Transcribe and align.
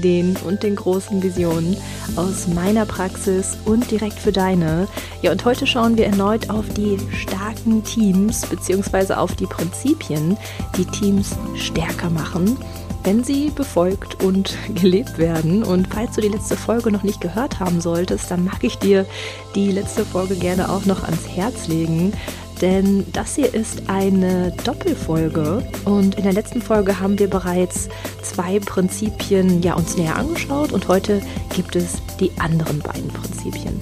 Ideen 0.00 0.36
und 0.46 0.62
den 0.62 0.76
großen 0.76 1.22
Visionen 1.22 1.76
aus 2.16 2.48
meiner 2.48 2.86
Praxis 2.86 3.58
und 3.66 3.90
direkt 3.90 4.18
für 4.18 4.32
deine. 4.32 4.88
Ja, 5.20 5.30
und 5.30 5.44
heute 5.44 5.66
schauen 5.66 5.98
wir 5.98 6.06
erneut 6.06 6.48
auf 6.48 6.66
die 6.70 6.96
starken 7.14 7.84
Teams 7.84 8.46
bzw. 8.46 9.14
auf 9.14 9.36
die 9.36 9.46
Prinzipien, 9.46 10.38
die 10.76 10.86
Teams 10.86 11.36
stärker 11.54 12.10
machen 12.10 12.56
wenn 13.02 13.24
sie 13.24 13.48
befolgt 13.48 14.22
und 14.22 14.58
gelebt 14.74 15.16
werden. 15.16 15.62
Und 15.62 15.88
falls 15.88 16.16
du 16.16 16.20
die 16.20 16.28
letzte 16.28 16.54
Folge 16.54 16.92
noch 16.92 17.02
nicht 17.02 17.22
gehört 17.22 17.58
haben 17.58 17.80
solltest, 17.80 18.30
dann 18.30 18.44
mag 18.44 18.62
ich 18.62 18.76
dir 18.76 19.06
die 19.54 19.70
letzte 19.70 20.04
Folge 20.04 20.36
gerne 20.36 20.70
auch 20.70 20.84
noch 20.84 21.02
ans 21.04 21.26
Herz 21.26 21.66
legen 21.66 22.12
denn 22.60 23.06
das 23.12 23.36
hier 23.36 23.52
ist 23.54 23.82
eine 23.88 24.52
Doppelfolge 24.64 25.62
und 25.84 26.16
in 26.16 26.24
der 26.24 26.32
letzten 26.32 26.60
Folge 26.60 27.00
haben 27.00 27.18
wir 27.18 27.28
bereits 27.28 27.88
zwei 28.22 28.60
Prinzipien 28.60 29.62
ja 29.62 29.74
uns 29.74 29.96
näher 29.96 30.16
angeschaut 30.16 30.72
und 30.72 30.88
heute 30.88 31.22
gibt 31.54 31.76
es 31.76 32.02
die 32.18 32.30
anderen 32.38 32.80
beiden 32.80 33.08
Prinzipien. 33.08 33.78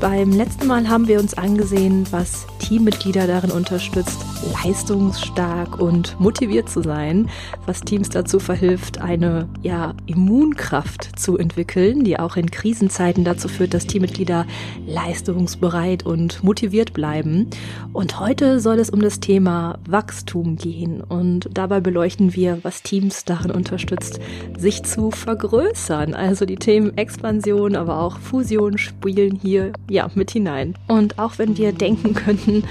Beim 0.00 0.32
letzten 0.32 0.66
Mal 0.66 0.88
haben 0.88 1.08
wir 1.08 1.18
uns 1.18 1.34
angesehen, 1.34 2.06
was 2.10 2.46
Teammitglieder 2.58 3.26
darin 3.26 3.50
unterstützt, 3.50 4.18
leistungsstark 4.64 5.78
und 5.78 6.18
motiviert 6.20 6.68
zu 6.68 6.82
sein, 6.82 7.28
was 7.66 7.80
Teams 7.80 8.08
dazu 8.08 8.38
verhilft, 8.38 9.00
eine 9.00 9.48
ja, 9.62 9.94
Immunkraft 10.06 11.18
zu 11.18 11.38
entwickeln, 11.38 12.04
die 12.04 12.18
auch 12.18 12.36
in 12.36 12.50
Krisenzeiten 12.50 13.24
dazu 13.24 13.48
führt, 13.48 13.74
dass 13.74 13.86
Teammitglieder 13.86 14.46
leistungsbereit 14.86 16.04
und 16.04 16.42
motiviert 16.42 16.92
bleiben. 16.92 17.48
Und 17.92 18.18
heute 18.18 18.60
soll 18.60 18.78
es 18.78 18.90
um 18.90 19.00
das 19.00 19.20
Thema 19.20 19.78
Wachstum 19.86 20.56
gehen 20.56 21.00
und 21.02 21.48
dabei 21.52 21.80
beleuchten 21.80 22.34
wir, 22.34 22.58
was 22.62 22.82
Teams 22.82 23.24
darin 23.24 23.50
unterstützt, 23.50 24.20
sich 24.58 24.82
zu 24.82 25.10
vergrößern. 25.10 26.14
Also 26.14 26.44
die 26.46 26.56
Themen 26.56 26.96
Expansion, 26.96 27.76
aber 27.76 28.00
auch 28.00 28.18
Fusion 28.18 28.78
spielen 28.78 29.38
hier 29.40 29.72
ja 29.94 30.10
mit 30.14 30.30
hinein. 30.30 30.74
Und 30.88 31.18
auch 31.18 31.38
wenn 31.38 31.56
wir 31.56 31.72
denken 31.72 32.14
könnten, 32.14 32.64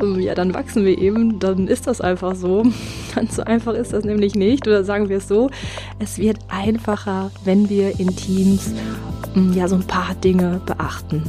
ähm, 0.00 0.20
ja, 0.20 0.34
dann 0.34 0.52
wachsen 0.52 0.84
wir 0.84 0.98
eben, 0.98 1.38
dann 1.38 1.68
ist 1.68 1.86
das 1.86 2.00
einfach 2.00 2.34
so. 2.34 2.64
Ganz 3.14 3.36
so 3.36 3.44
einfach 3.44 3.74
ist 3.74 3.92
das 3.92 4.04
nämlich 4.04 4.34
nicht. 4.34 4.66
Oder 4.66 4.84
sagen 4.84 5.08
wir 5.08 5.18
es 5.18 5.28
so, 5.28 5.50
es 5.98 6.18
wird 6.18 6.38
einfacher, 6.48 7.30
wenn 7.44 7.70
wir 7.70 7.98
in 7.98 8.14
Teams 8.14 8.72
ähm, 9.34 9.52
ja 9.54 9.68
so 9.68 9.76
ein 9.76 9.86
paar 9.86 10.14
Dinge 10.16 10.60
beachten. 10.66 11.22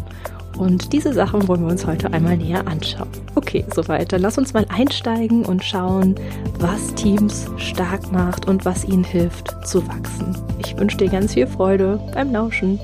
Und 0.58 0.94
diese 0.94 1.14
Sachen 1.14 1.48
wollen 1.48 1.62
wir 1.62 1.72
uns 1.72 1.86
heute 1.86 2.14
einmal 2.14 2.38
näher 2.38 2.66
anschauen. 2.66 3.10
Okay, 3.36 3.66
soweit. 3.74 4.14
Dann 4.14 4.22
lass 4.22 4.38
uns 4.38 4.54
mal 4.54 4.66
einsteigen 4.70 5.44
und 5.44 5.64
schauen, 5.64 6.16
was 6.60 6.96
Teams 6.96 7.48
stark 7.58 8.12
macht 8.12 8.48
und 8.48 8.64
was 8.64 8.86
ihnen 8.86 9.04
hilft 9.04 9.54
zu 9.68 9.86
wachsen. 9.88 10.36
Ich 10.60 10.78
wünsche 10.78 10.98
dir 10.98 11.10
ganz 11.10 11.34
viel 11.34 11.48
Freude 11.48 12.00
beim 12.14 12.32
Lauschen. 12.32 12.80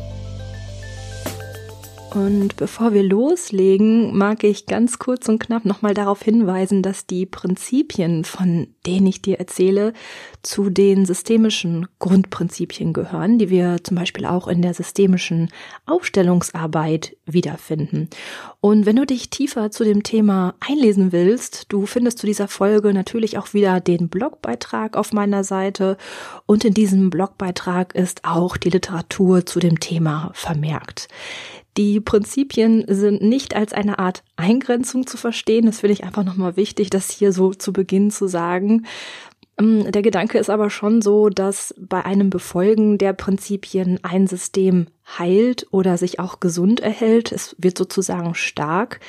Und 2.13 2.57
bevor 2.57 2.93
wir 2.93 3.03
loslegen, 3.03 4.17
mag 4.17 4.43
ich 4.43 4.65
ganz 4.65 4.99
kurz 4.99 5.29
und 5.29 5.39
knapp 5.39 5.63
nochmal 5.63 5.93
darauf 5.93 6.21
hinweisen, 6.21 6.83
dass 6.83 7.05
die 7.05 7.25
Prinzipien, 7.25 8.25
von 8.25 8.67
denen 8.85 9.07
ich 9.07 9.21
dir 9.21 9.39
erzähle, 9.39 9.93
zu 10.43 10.69
den 10.69 11.05
systemischen 11.05 11.87
Grundprinzipien 11.99 12.91
gehören, 12.91 13.39
die 13.39 13.49
wir 13.49 13.77
zum 13.81 13.95
Beispiel 13.95 14.25
auch 14.25 14.49
in 14.49 14.61
der 14.61 14.73
systemischen 14.73 15.49
Aufstellungsarbeit 15.85 17.15
wiederfinden. 17.25 18.09
Und 18.59 18.85
wenn 18.85 18.97
du 18.97 19.05
dich 19.05 19.29
tiefer 19.29 19.71
zu 19.71 19.85
dem 19.85 20.03
Thema 20.03 20.55
einlesen 20.59 21.13
willst, 21.13 21.67
du 21.69 21.85
findest 21.85 22.17
zu 22.17 22.25
dieser 22.25 22.49
Folge 22.49 22.93
natürlich 22.93 23.37
auch 23.37 23.53
wieder 23.53 23.79
den 23.79 24.09
Blogbeitrag 24.09 24.97
auf 24.97 25.13
meiner 25.13 25.45
Seite 25.45 25.95
und 26.45 26.65
in 26.65 26.73
diesem 26.73 27.09
Blogbeitrag 27.09 27.95
ist 27.95 28.25
auch 28.25 28.57
die 28.57 28.69
Literatur 28.69 29.45
zu 29.45 29.61
dem 29.61 29.79
Thema 29.79 30.31
vermerkt. 30.33 31.07
Die 31.77 31.99
Prinzipien 32.01 32.83
sind 32.87 33.21
nicht 33.21 33.55
als 33.55 33.73
eine 33.73 33.99
Art 33.99 34.23
Eingrenzung 34.35 35.07
zu 35.07 35.17
verstehen. 35.17 35.65
Das 35.65 35.79
finde 35.79 35.93
ich 35.93 36.03
einfach 36.03 36.23
nochmal 36.23 36.57
wichtig, 36.57 36.89
das 36.89 37.09
hier 37.09 37.31
so 37.31 37.53
zu 37.53 37.71
Beginn 37.71 38.11
zu 38.11 38.27
sagen. 38.27 38.85
Ähm, 39.57 39.91
der 39.91 40.01
Gedanke 40.01 40.37
ist 40.37 40.49
aber 40.49 40.69
schon 40.69 41.01
so, 41.01 41.29
dass 41.29 41.73
bei 41.79 42.03
einem 42.03 42.29
Befolgen 42.29 42.97
der 42.97 43.13
Prinzipien 43.13 43.99
ein 44.03 44.27
System 44.27 44.87
heilt 45.17 45.67
oder 45.71 45.97
sich 45.97 46.19
auch 46.19 46.39
gesund 46.39 46.79
erhält. 46.79 47.31
Es 47.31 47.55
wird 47.57 47.77
sozusagen 47.77 48.35
stark. 48.35 48.99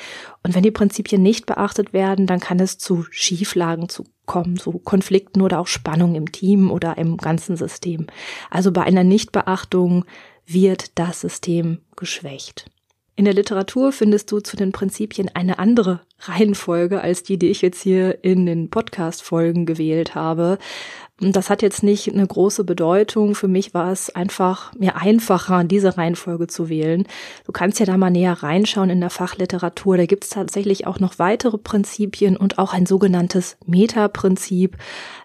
Und 0.43 0.55
wenn 0.55 0.63
die 0.63 0.71
Prinzipien 0.71 1.23
nicht 1.23 1.47
beachtet 1.47 1.93
werden, 1.93 2.27
dann 2.27 2.41
kann 2.41 2.61
es 2.61 2.79
zu 2.79 3.05
Schieflagen 3.11 3.89
zu 3.89 4.05
kommen, 4.27 4.57
zu 4.57 4.73
Konflikten 4.79 5.43
oder 5.43 5.59
auch 5.59 5.67
Spannung 5.67 6.15
im 6.15 6.31
Team 6.33 6.71
oder 6.71 6.97
im 6.99 7.17
ganzen 7.17 7.57
System. 7.57 8.07
Also 8.51 8.73
bei 8.73 8.83
einer 8.83 9.05
Nichtbeachtung 9.05 10.05
wird 10.47 10.99
das 10.99 11.21
System 11.21 11.79
geschwächt. 11.97 12.67
In 13.15 13.27
der 13.27 13.35
Literatur 13.35 13.93
findest 13.93 14.33
du 14.33 14.41
zu 14.41 14.57
den 14.57 14.73
Prinzipien 14.73 15.29
eine 15.35 15.59
andere 15.59 16.01
Reihenfolge 16.21 17.03
als 17.03 17.23
die, 17.23 17.39
die 17.39 17.49
ich 17.49 17.61
jetzt 17.61 17.83
hier 17.83 18.25
in 18.25 18.47
den 18.47 18.71
Podcast-Folgen 18.71 19.67
gewählt 19.67 20.15
habe. 20.15 20.59
Das 21.31 21.51
hat 21.51 21.63
jetzt 21.63 21.85
nicht 21.85 22.13
eine 22.13 22.27
große 22.27 22.65
Bedeutung. 22.65 23.37
Für 23.37 23.47
mich 23.47 23.75
war 23.75 23.93
es 23.93 24.11
einfach 24.11 24.75
mir 24.75 24.97
einfacher, 24.97 25.63
diese 25.63 25.97
Reihenfolge 25.97 26.49
zu 26.49 26.69
wählen. 26.69 27.07
Du 27.47 27.53
kannst 27.53 27.79
ja 27.79 27.87
da 27.87 27.97
mal 27.97 28.11
näher 28.11 28.43
reinschauen 28.43 28.91
in 28.91 29.01
der 29.01 29.11
Fachliteratur. 29.11 29.97
Da 29.97 30.07
gibt 30.07 30.25
es 30.25 30.31
tatsächlich 30.31 30.89
auch 30.89 30.99
noch 30.99 31.21
weitere 31.21 31.59
Prinzipien 31.59 32.37
und 32.37 32.59
auch 32.59 32.73
ein 32.73 32.87
sogenanntes 32.87 33.57
Meta-Prinzip. 33.65 34.77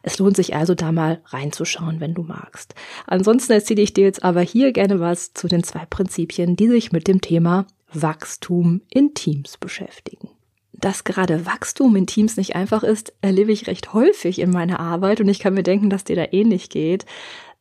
Es 0.03 0.19
lohnt 0.19 0.36
sich 0.36 0.56
also 0.56 0.75
da 0.75 0.91
mal 0.91 1.22
reinzuschauen, 1.25 2.00
wenn 2.00 2.13
du 2.13 2.22
magst. 2.22 2.75
Ansonsten 3.07 3.53
erzähle 3.53 3.81
ich 3.81 3.94
dir 3.94 4.03
jetzt 4.03 4.24
aber 4.24 4.41
hier 4.41 4.74
gerne 4.74 5.00
was 5.00 5.34
zu 5.34 5.47
den 5.47 5.63
zwei 5.63 5.86
Prinzipien, 5.90 6.56
die 6.56 6.68
sich 6.68 6.91
mit 6.91 7.07
dem 7.07 7.22
Thema 7.22 7.66
Wachstum 7.91 8.81
in 8.91 9.16
Teams 9.16 9.57
beschäftigen 9.57 10.30
dass 10.79 11.03
gerade 11.03 11.45
Wachstum 11.45 11.95
in 11.95 12.07
Teams 12.07 12.38
nicht 12.38 12.55
einfach 12.55 12.83
ist, 12.83 13.13
erlebe 13.21 13.51
ich 13.51 13.67
recht 13.67 13.93
häufig 13.93 14.39
in 14.39 14.51
meiner 14.51 14.79
Arbeit 14.79 15.21
und 15.21 15.27
ich 15.27 15.39
kann 15.39 15.53
mir 15.53 15.63
denken, 15.63 15.89
dass 15.89 16.03
dir 16.03 16.15
da 16.15 16.25
ähnlich 16.31 16.69
geht. 16.69 17.05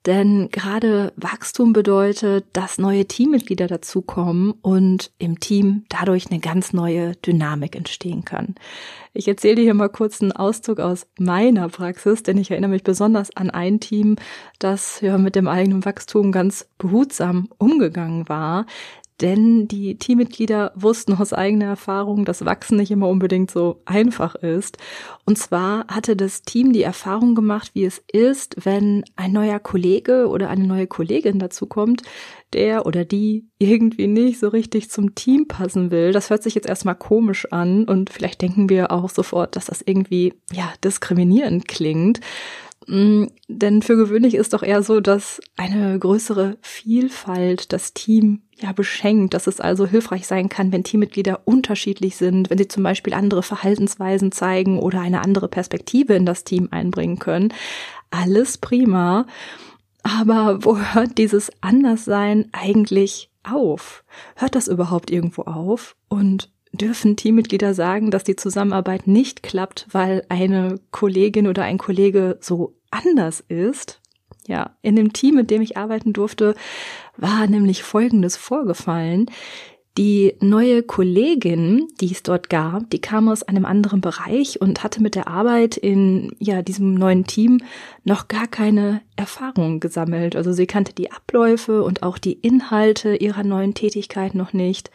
Denn 0.06 0.50
gerade 0.52 1.12
Wachstum 1.16 1.72
bedeutet, 1.72 2.46
dass 2.52 2.78
neue 2.78 3.06
Teammitglieder 3.06 3.66
dazukommen 3.66 4.52
und 4.62 5.10
im 5.18 5.40
Team 5.40 5.84
dadurch 5.88 6.30
eine 6.30 6.38
ganz 6.38 6.72
neue 6.72 7.16
Dynamik 7.16 7.74
entstehen 7.74 8.24
kann. 8.24 8.54
Ich 9.14 9.26
erzähle 9.26 9.56
dir 9.56 9.62
hier 9.62 9.74
mal 9.74 9.88
kurz 9.88 10.22
einen 10.22 10.30
Auszug 10.30 10.78
aus 10.78 11.08
meiner 11.18 11.68
Praxis, 11.68 12.22
denn 12.22 12.38
ich 12.38 12.52
erinnere 12.52 12.70
mich 12.70 12.84
besonders 12.84 13.34
an 13.36 13.50
ein 13.50 13.80
Team, 13.80 14.14
das 14.60 15.00
ja 15.00 15.18
mit 15.18 15.34
dem 15.34 15.48
eigenen 15.48 15.84
Wachstum 15.84 16.30
ganz 16.30 16.68
behutsam 16.78 17.48
umgegangen 17.58 18.28
war. 18.28 18.66
Denn 19.20 19.66
die 19.66 19.96
Teammitglieder 19.96 20.72
wussten 20.74 21.14
aus 21.14 21.32
eigener 21.32 21.66
Erfahrung, 21.66 22.26
dass 22.26 22.44
Wachsen 22.44 22.76
nicht 22.76 22.90
immer 22.90 23.08
unbedingt 23.08 23.50
so 23.50 23.80
einfach 23.86 24.34
ist. 24.34 24.76
Und 25.24 25.38
zwar 25.38 25.86
hatte 25.88 26.16
das 26.16 26.42
Team 26.42 26.74
die 26.74 26.82
Erfahrung 26.82 27.34
gemacht, 27.34 27.70
wie 27.72 27.84
es 27.84 28.02
ist, 28.12 28.56
wenn 28.64 29.04
ein 29.16 29.32
neuer 29.32 29.58
Kollege 29.58 30.28
oder 30.28 30.50
eine 30.50 30.66
neue 30.66 30.86
Kollegin 30.86 31.38
dazukommt, 31.38 32.02
der 32.52 32.84
oder 32.84 33.04
die 33.04 33.46
irgendwie 33.58 34.06
nicht 34.06 34.38
so 34.38 34.48
richtig 34.48 34.90
zum 34.90 35.14
Team 35.14 35.48
passen 35.48 35.90
will. 35.90 36.12
Das 36.12 36.28
hört 36.28 36.42
sich 36.42 36.54
jetzt 36.54 36.68
erstmal 36.68 36.94
komisch 36.94 37.50
an 37.50 37.84
und 37.84 38.10
vielleicht 38.10 38.42
denken 38.42 38.68
wir 38.68 38.92
auch 38.92 39.08
sofort, 39.08 39.56
dass 39.56 39.66
das 39.66 39.82
irgendwie, 39.84 40.34
ja, 40.52 40.72
diskriminierend 40.84 41.68
klingt. 41.68 42.20
Mm, 42.86 43.26
denn 43.48 43.82
für 43.82 43.96
gewöhnlich 43.96 44.34
ist 44.34 44.52
doch 44.52 44.62
eher 44.62 44.82
so, 44.82 45.00
dass 45.00 45.40
eine 45.56 45.98
größere 45.98 46.56
Vielfalt 46.62 47.72
das 47.72 47.94
Team 47.94 48.42
ja 48.54 48.72
beschenkt, 48.72 49.34
dass 49.34 49.46
es 49.46 49.60
also 49.60 49.86
hilfreich 49.86 50.26
sein 50.26 50.48
kann, 50.48 50.72
wenn 50.72 50.84
Teammitglieder 50.84 51.40
unterschiedlich 51.44 52.16
sind, 52.16 52.48
wenn 52.48 52.58
sie 52.58 52.68
zum 52.68 52.82
Beispiel 52.82 53.14
andere 53.14 53.42
Verhaltensweisen 53.42 54.32
zeigen 54.32 54.78
oder 54.78 55.00
eine 55.00 55.22
andere 55.22 55.48
Perspektive 55.48 56.14
in 56.14 56.26
das 56.26 56.44
Team 56.44 56.68
einbringen 56.70 57.18
können. 57.18 57.52
Alles 58.10 58.58
prima. 58.58 59.26
Aber 60.02 60.64
wo 60.64 60.78
hört 60.78 61.18
dieses 61.18 61.50
Anderssein 61.60 62.48
eigentlich 62.52 63.30
auf? 63.42 64.04
Hört 64.36 64.54
das 64.54 64.68
überhaupt 64.68 65.10
irgendwo 65.10 65.42
auf? 65.42 65.96
Und 66.08 66.50
dürfen 66.76 67.16
Teammitglieder 67.16 67.74
sagen, 67.74 68.10
dass 68.10 68.24
die 68.24 68.36
Zusammenarbeit 68.36 69.06
nicht 69.06 69.42
klappt, 69.42 69.86
weil 69.90 70.24
eine 70.28 70.78
Kollegin 70.90 71.46
oder 71.48 71.64
ein 71.64 71.78
Kollege 71.78 72.38
so 72.40 72.75
anders 72.90 73.40
ist? 73.48 74.00
Ja, 74.46 74.76
in 74.82 74.96
dem 74.96 75.12
Team, 75.12 75.34
mit 75.34 75.50
dem 75.50 75.62
ich 75.62 75.76
arbeiten 75.76 76.12
durfte, 76.12 76.54
war 77.16 77.46
nämlich 77.46 77.82
Folgendes 77.82 78.36
vorgefallen. 78.36 79.26
Die 79.98 80.34
neue 80.40 80.82
Kollegin, 80.82 81.88
die 82.02 82.12
es 82.12 82.22
dort 82.22 82.50
gab, 82.50 82.90
die 82.90 83.00
kam 83.00 83.30
aus 83.30 83.42
einem 83.42 83.64
anderen 83.64 84.02
Bereich 84.02 84.60
und 84.60 84.84
hatte 84.84 85.02
mit 85.02 85.14
der 85.14 85.26
Arbeit 85.26 85.78
in 85.78 86.36
ja 86.38 86.60
diesem 86.60 86.92
neuen 86.92 87.24
Team 87.24 87.62
noch 88.04 88.28
gar 88.28 88.46
keine 88.46 89.00
Erfahrung 89.16 89.80
gesammelt. 89.80 90.36
Also 90.36 90.52
sie 90.52 90.66
kannte 90.66 90.92
die 90.92 91.12
Abläufe 91.12 91.82
und 91.82 92.02
auch 92.02 92.18
die 92.18 92.34
Inhalte 92.34 93.16
ihrer 93.16 93.42
neuen 93.42 93.72
Tätigkeit 93.72 94.34
noch 94.34 94.52
nicht. 94.52 94.90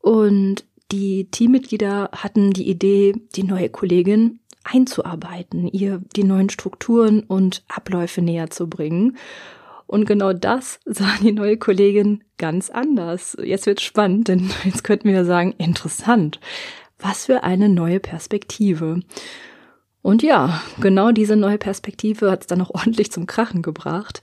Und 0.00 0.64
die 0.92 1.30
Teammitglieder 1.30 2.08
hatten 2.12 2.52
die 2.52 2.68
Idee, 2.70 3.14
die 3.36 3.44
neue 3.44 3.68
Kollegin 3.68 4.40
einzuarbeiten, 4.64 5.68
ihr 5.68 6.02
die 6.16 6.24
neuen 6.24 6.50
Strukturen 6.50 7.20
und 7.20 7.64
Abläufe 7.68 8.22
näher 8.22 8.50
zu 8.50 8.68
bringen. 8.68 9.16
Und 9.86 10.06
genau 10.06 10.32
das 10.32 10.80
sah 10.84 11.12
die 11.20 11.32
neue 11.32 11.58
Kollegin 11.58 12.24
ganz 12.38 12.70
anders. 12.70 13.36
Jetzt 13.42 13.66
wird 13.66 13.80
spannend, 13.80 14.28
denn 14.28 14.50
jetzt 14.64 14.84
könnten 14.84 15.08
wir 15.08 15.24
sagen, 15.24 15.54
interessant. 15.58 16.40
Was 16.98 17.26
für 17.26 17.42
eine 17.42 17.68
neue 17.68 18.00
Perspektive. 18.00 19.00
Und 20.02 20.22
ja, 20.22 20.62
genau 20.80 21.12
diese 21.12 21.36
neue 21.36 21.58
Perspektive 21.58 22.30
hat 22.30 22.42
es 22.42 22.46
dann 22.46 22.60
auch 22.60 22.70
ordentlich 22.74 23.12
zum 23.12 23.26
Krachen 23.26 23.62
gebracht. 23.62 24.22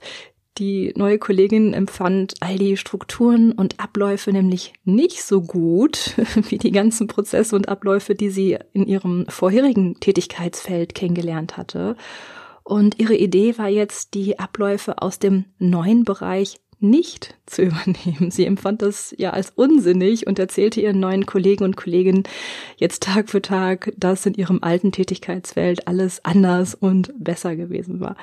Die 0.60 0.92
neue 0.94 1.18
Kollegin 1.18 1.72
empfand 1.72 2.34
all 2.40 2.58
die 2.58 2.76
Strukturen 2.76 3.52
und 3.52 3.80
Abläufe 3.80 4.30
nämlich 4.30 4.74
nicht 4.84 5.22
so 5.22 5.40
gut 5.40 6.14
wie 6.50 6.58
die 6.58 6.70
ganzen 6.70 7.06
Prozesse 7.06 7.56
und 7.56 7.70
Abläufe, 7.70 8.14
die 8.14 8.28
sie 8.28 8.58
in 8.74 8.86
ihrem 8.86 9.24
vorherigen 9.30 9.98
Tätigkeitsfeld 10.00 10.94
kennengelernt 10.94 11.56
hatte. 11.56 11.96
Und 12.62 13.00
ihre 13.00 13.16
Idee 13.16 13.56
war 13.56 13.68
jetzt, 13.68 14.12
die 14.12 14.38
Abläufe 14.38 15.00
aus 15.00 15.18
dem 15.18 15.46
neuen 15.58 16.04
Bereich 16.04 16.60
nicht 16.78 17.38
zu 17.46 17.62
übernehmen. 17.62 18.30
Sie 18.30 18.44
empfand 18.44 18.82
das 18.82 19.14
ja 19.16 19.30
als 19.30 19.52
unsinnig 19.56 20.26
und 20.26 20.38
erzählte 20.38 20.82
ihren 20.82 21.00
neuen 21.00 21.24
Kollegen 21.24 21.64
und 21.64 21.78
Kolleginnen 21.78 22.24
jetzt 22.76 23.02
Tag 23.04 23.30
für 23.30 23.40
Tag, 23.40 23.94
dass 23.96 24.26
in 24.26 24.34
ihrem 24.34 24.58
alten 24.62 24.92
Tätigkeitsfeld 24.92 25.88
alles 25.88 26.22
anders 26.22 26.74
und 26.74 27.14
besser 27.18 27.56
gewesen 27.56 28.00
war. 28.00 28.16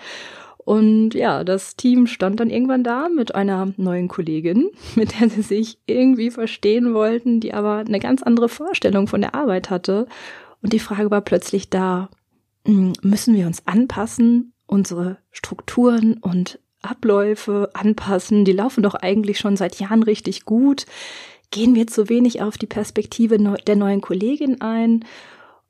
Und 0.67 1.13
ja, 1.13 1.45
das 1.45 1.77
Team 1.77 2.07
stand 2.07 2.41
dann 2.41 2.49
irgendwann 2.49 2.83
da 2.83 3.07
mit 3.07 3.33
einer 3.33 3.71
neuen 3.77 4.09
Kollegin, 4.09 4.69
mit 4.95 5.17
der 5.17 5.29
sie 5.29 5.41
sich 5.41 5.79
irgendwie 5.85 6.29
verstehen 6.29 6.93
wollten, 6.93 7.39
die 7.39 7.53
aber 7.53 7.77
eine 7.77 7.99
ganz 7.99 8.21
andere 8.21 8.49
Vorstellung 8.49 9.07
von 9.07 9.21
der 9.21 9.33
Arbeit 9.33 9.69
hatte. 9.69 10.07
Und 10.61 10.73
die 10.73 10.79
Frage 10.79 11.09
war 11.09 11.21
plötzlich 11.21 11.69
da, 11.69 12.09
hm, 12.65 12.91
müssen 13.01 13.33
wir 13.33 13.47
uns 13.47 13.65
anpassen, 13.65 14.51
unsere 14.65 15.19
Strukturen 15.31 16.17
und 16.17 16.59
Abläufe 16.81 17.69
anpassen? 17.73 18.43
Die 18.43 18.51
laufen 18.51 18.83
doch 18.83 18.95
eigentlich 18.95 19.39
schon 19.39 19.55
seit 19.55 19.79
Jahren 19.79 20.03
richtig 20.03 20.43
gut. 20.43 20.85
Gehen 21.49 21.75
wir 21.75 21.87
zu 21.87 22.09
wenig 22.09 22.41
auf 22.41 22.57
die 22.57 22.67
Perspektive 22.67 23.37
der 23.65 23.75
neuen 23.77 24.01
Kollegin 24.01 24.59
ein? 24.59 25.05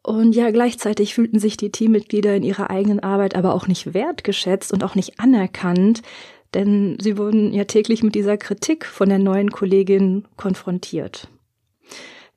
Und 0.08 0.36
ja, 0.36 0.52
gleichzeitig 0.52 1.14
fühlten 1.14 1.38
sich 1.38 1.58
die 1.58 1.70
Teammitglieder 1.70 2.34
in 2.34 2.42
ihrer 2.42 2.70
eigenen 2.70 3.02
Arbeit 3.02 3.36
aber 3.36 3.54
auch 3.54 3.68
nicht 3.68 3.94
wertgeschätzt 3.94 4.72
und 4.72 4.82
auch 4.86 4.96
nicht 4.96 5.20
anerkannt, 5.20 6.02
denn 6.54 6.98
sie 7.02 7.18
wurden 7.18 7.52
ja 7.52 7.66
täglich 7.66 8.04
mit 8.04 8.16
dieser 8.16 8.38
Kritik 8.38 8.86
von 8.86 9.10
der 9.10 9.20
neuen 9.20 9.52
Kollegin 9.52 10.26
konfrontiert. 10.38 11.28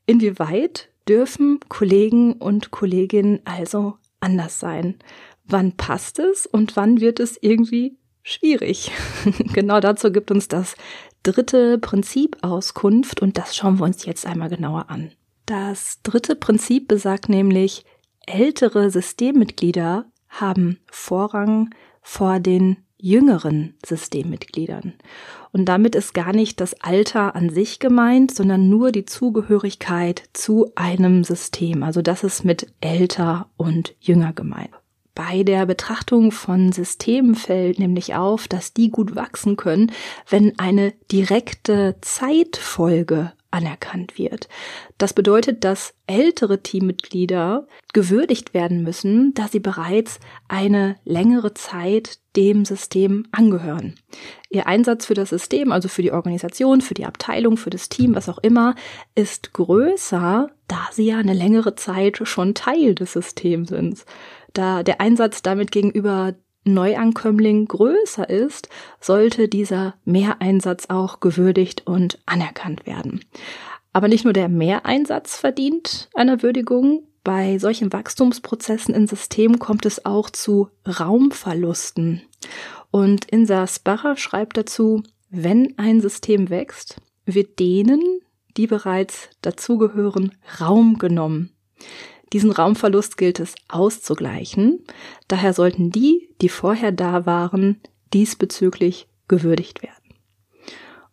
Inwieweit 0.04 0.88
dürfen 1.08 1.60
Kollegen 1.68 2.32
und 2.32 2.72
Kolleginnen 2.72 3.38
also 3.44 3.94
anders 4.18 4.58
sein? 4.58 4.96
Wann 5.44 5.76
passt 5.76 6.18
es 6.18 6.46
und 6.46 6.74
wann 6.74 7.00
wird 7.00 7.20
es 7.20 7.38
irgendwie 7.40 7.96
schwierig? 8.24 8.90
genau 9.52 9.78
dazu 9.78 10.10
gibt 10.10 10.32
uns 10.32 10.48
das 10.48 10.74
dritte 11.22 11.78
Prinzip 11.78 12.36
Auskunft 12.42 13.22
und 13.22 13.38
das 13.38 13.54
schauen 13.54 13.78
wir 13.78 13.84
uns 13.84 14.04
jetzt 14.06 14.26
einmal 14.26 14.48
genauer 14.48 14.90
an. 14.90 15.12
Das 15.50 15.98
dritte 16.04 16.36
Prinzip 16.36 16.86
besagt 16.86 17.28
nämlich, 17.28 17.84
ältere 18.24 18.88
Systemmitglieder 18.88 20.04
haben 20.28 20.78
Vorrang 20.92 21.74
vor 22.02 22.38
den 22.38 22.76
jüngeren 22.98 23.74
Systemmitgliedern. 23.84 24.92
Und 25.50 25.64
damit 25.64 25.96
ist 25.96 26.14
gar 26.14 26.32
nicht 26.32 26.60
das 26.60 26.80
Alter 26.80 27.34
an 27.34 27.50
sich 27.50 27.80
gemeint, 27.80 28.32
sondern 28.32 28.68
nur 28.68 28.92
die 28.92 29.06
Zugehörigkeit 29.06 30.22
zu 30.34 30.70
einem 30.76 31.24
System. 31.24 31.82
Also 31.82 32.00
das 32.00 32.22
ist 32.22 32.44
mit 32.44 32.68
älter 32.80 33.48
und 33.56 33.96
jünger 33.98 34.32
gemeint. 34.32 34.70
Bei 35.16 35.42
der 35.42 35.66
Betrachtung 35.66 36.30
von 36.30 36.70
Systemen 36.70 37.34
fällt 37.34 37.80
nämlich 37.80 38.14
auf, 38.14 38.46
dass 38.46 38.72
die 38.72 38.92
gut 38.92 39.16
wachsen 39.16 39.56
können, 39.56 39.90
wenn 40.28 40.56
eine 40.60 40.92
direkte 41.10 41.96
Zeitfolge 42.02 43.32
anerkannt 43.50 44.18
wird. 44.18 44.48
Das 44.98 45.12
bedeutet, 45.12 45.64
dass 45.64 45.94
ältere 46.06 46.62
Teammitglieder 46.62 47.66
gewürdigt 47.92 48.54
werden 48.54 48.82
müssen, 48.82 49.34
da 49.34 49.48
sie 49.48 49.60
bereits 49.60 50.20
eine 50.48 50.96
längere 51.04 51.54
Zeit 51.54 52.18
dem 52.36 52.64
System 52.64 53.26
angehören. 53.32 53.94
Ihr 54.50 54.66
Einsatz 54.66 55.06
für 55.06 55.14
das 55.14 55.30
System, 55.30 55.72
also 55.72 55.88
für 55.88 56.02
die 56.02 56.12
Organisation, 56.12 56.80
für 56.80 56.94
die 56.94 57.06
Abteilung, 57.06 57.56
für 57.56 57.70
das 57.70 57.88
Team, 57.88 58.14
was 58.14 58.28
auch 58.28 58.38
immer, 58.38 58.74
ist 59.14 59.52
größer, 59.52 60.50
da 60.68 60.88
sie 60.92 61.06
ja 61.06 61.18
eine 61.18 61.34
längere 61.34 61.74
Zeit 61.74 62.20
schon 62.22 62.54
Teil 62.54 62.94
des 62.94 63.14
Systems 63.14 63.70
sind. 63.70 64.04
Da 64.52 64.82
der 64.82 65.00
Einsatz 65.00 65.42
damit 65.42 65.72
gegenüber 65.72 66.34
Neuankömmling 66.64 67.66
größer 67.66 68.28
ist, 68.28 68.68
sollte 69.00 69.48
dieser 69.48 69.94
Mehreinsatz 70.04 70.86
auch 70.88 71.20
gewürdigt 71.20 71.86
und 71.86 72.18
anerkannt 72.26 72.86
werden. 72.86 73.24
Aber 73.92 74.08
nicht 74.08 74.24
nur 74.24 74.32
der 74.32 74.48
Mehreinsatz 74.48 75.36
verdient 75.36 76.08
einer 76.14 76.42
Würdigung, 76.42 77.04
bei 77.22 77.58
solchen 77.58 77.92
Wachstumsprozessen 77.92 78.94
in 78.94 79.06
Systemen 79.06 79.58
kommt 79.58 79.84
es 79.84 80.04
auch 80.06 80.30
zu 80.30 80.68
Raumverlusten. 80.86 82.22
Und 82.90 83.26
Insa 83.26 83.66
Sparrer 83.66 84.16
schreibt 84.16 84.56
dazu, 84.56 85.02
wenn 85.28 85.74
ein 85.78 86.00
System 86.00 86.48
wächst, 86.50 86.96
wird 87.26 87.58
denen, 87.58 88.00
die 88.56 88.66
bereits 88.66 89.28
dazugehören, 89.42 90.34
Raum 90.60 90.98
genommen. 90.98 91.50
Diesen 92.32 92.52
Raumverlust 92.52 93.16
gilt 93.16 93.40
es 93.40 93.54
auszugleichen. 93.68 94.84
Daher 95.28 95.52
sollten 95.52 95.90
die, 95.90 96.28
die 96.40 96.48
vorher 96.48 96.92
da 96.92 97.26
waren, 97.26 97.80
diesbezüglich 98.12 99.08
gewürdigt 99.28 99.82
werden. 99.82 99.94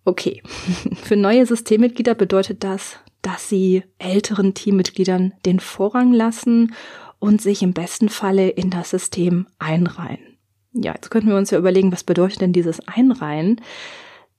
Okay, 0.05 0.41
für 1.03 1.15
neue 1.15 1.45
Systemmitglieder 1.45 2.15
bedeutet 2.15 2.63
das, 2.63 2.97
dass 3.21 3.49
sie 3.49 3.83
älteren 3.97 4.53
Teammitgliedern 4.53 5.33
den 5.45 5.59
Vorrang 5.59 6.13
lassen 6.13 6.73
und 7.19 7.41
sich 7.41 7.61
im 7.61 7.73
besten 7.73 8.09
Falle 8.09 8.49
in 8.49 8.69
das 8.69 8.91
System 8.91 9.47
einreihen. 9.59 10.37
Ja, 10.73 10.93
jetzt 10.93 11.09
könnten 11.09 11.29
wir 11.29 11.37
uns 11.37 11.49
ja 11.51 11.57
überlegen, 11.57 11.91
was 11.91 12.03
bedeutet 12.03 12.41
denn 12.41 12.53
dieses 12.53 12.87
Einreihen? 12.87 13.59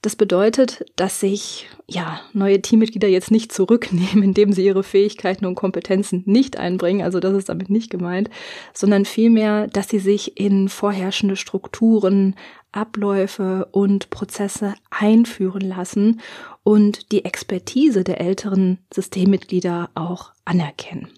Das 0.00 0.14
bedeutet, 0.14 0.84
dass 0.94 1.18
sich 1.18 1.68
ja 1.88 2.20
neue 2.32 2.62
Teammitglieder 2.62 3.08
jetzt 3.08 3.32
nicht 3.32 3.50
zurücknehmen, 3.50 4.22
indem 4.22 4.52
sie 4.52 4.64
ihre 4.64 4.84
Fähigkeiten 4.84 5.44
und 5.44 5.56
Kompetenzen 5.56 6.22
nicht 6.24 6.56
einbringen, 6.56 7.02
also 7.02 7.18
das 7.18 7.34
ist 7.34 7.48
damit 7.48 7.68
nicht 7.68 7.90
gemeint, 7.90 8.30
sondern 8.72 9.04
vielmehr, 9.04 9.66
dass 9.66 9.88
sie 9.88 9.98
sich 9.98 10.38
in 10.38 10.68
vorherrschende 10.68 11.36
Strukturen, 11.36 12.36
Abläufe 12.70 13.66
und 13.72 14.10
Prozesse 14.10 14.74
einführen 14.90 15.62
lassen 15.62 16.20
und 16.62 17.10
die 17.10 17.24
Expertise 17.24 18.04
der 18.04 18.20
älteren 18.20 18.78
Systemmitglieder 18.92 19.90
auch 19.94 20.32
anerkennen. 20.44 21.08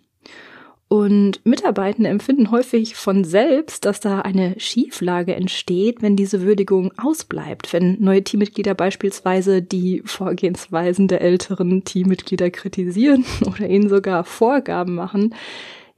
Und 0.92 1.40
Mitarbeitende 1.46 2.10
empfinden 2.10 2.50
häufig 2.50 2.96
von 2.96 3.22
selbst, 3.22 3.84
dass 3.84 4.00
da 4.00 4.22
eine 4.22 4.58
Schieflage 4.58 5.36
entsteht, 5.36 6.02
wenn 6.02 6.16
diese 6.16 6.42
Würdigung 6.42 6.90
ausbleibt, 6.98 7.72
wenn 7.72 8.02
neue 8.02 8.24
Teammitglieder 8.24 8.74
beispielsweise 8.74 9.62
die 9.62 10.02
Vorgehensweisen 10.04 11.06
der 11.06 11.20
älteren 11.20 11.84
Teammitglieder 11.84 12.50
kritisieren 12.50 13.24
oder 13.46 13.68
ihnen 13.68 13.88
sogar 13.88 14.24
Vorgaben 14.24 14.96
machen, 14.96 15.32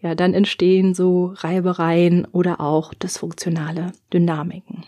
ja, 0.03 0.15
dann 0.15 0.35
entstehen 0.35 0.93
so 0.93 1.33
Reibereien 1.37 2.27
oder 2.31 2.61
auch 2.61 2.93
dysfunktionale 2.93 3.93
Dynamiken. 4.13 4.85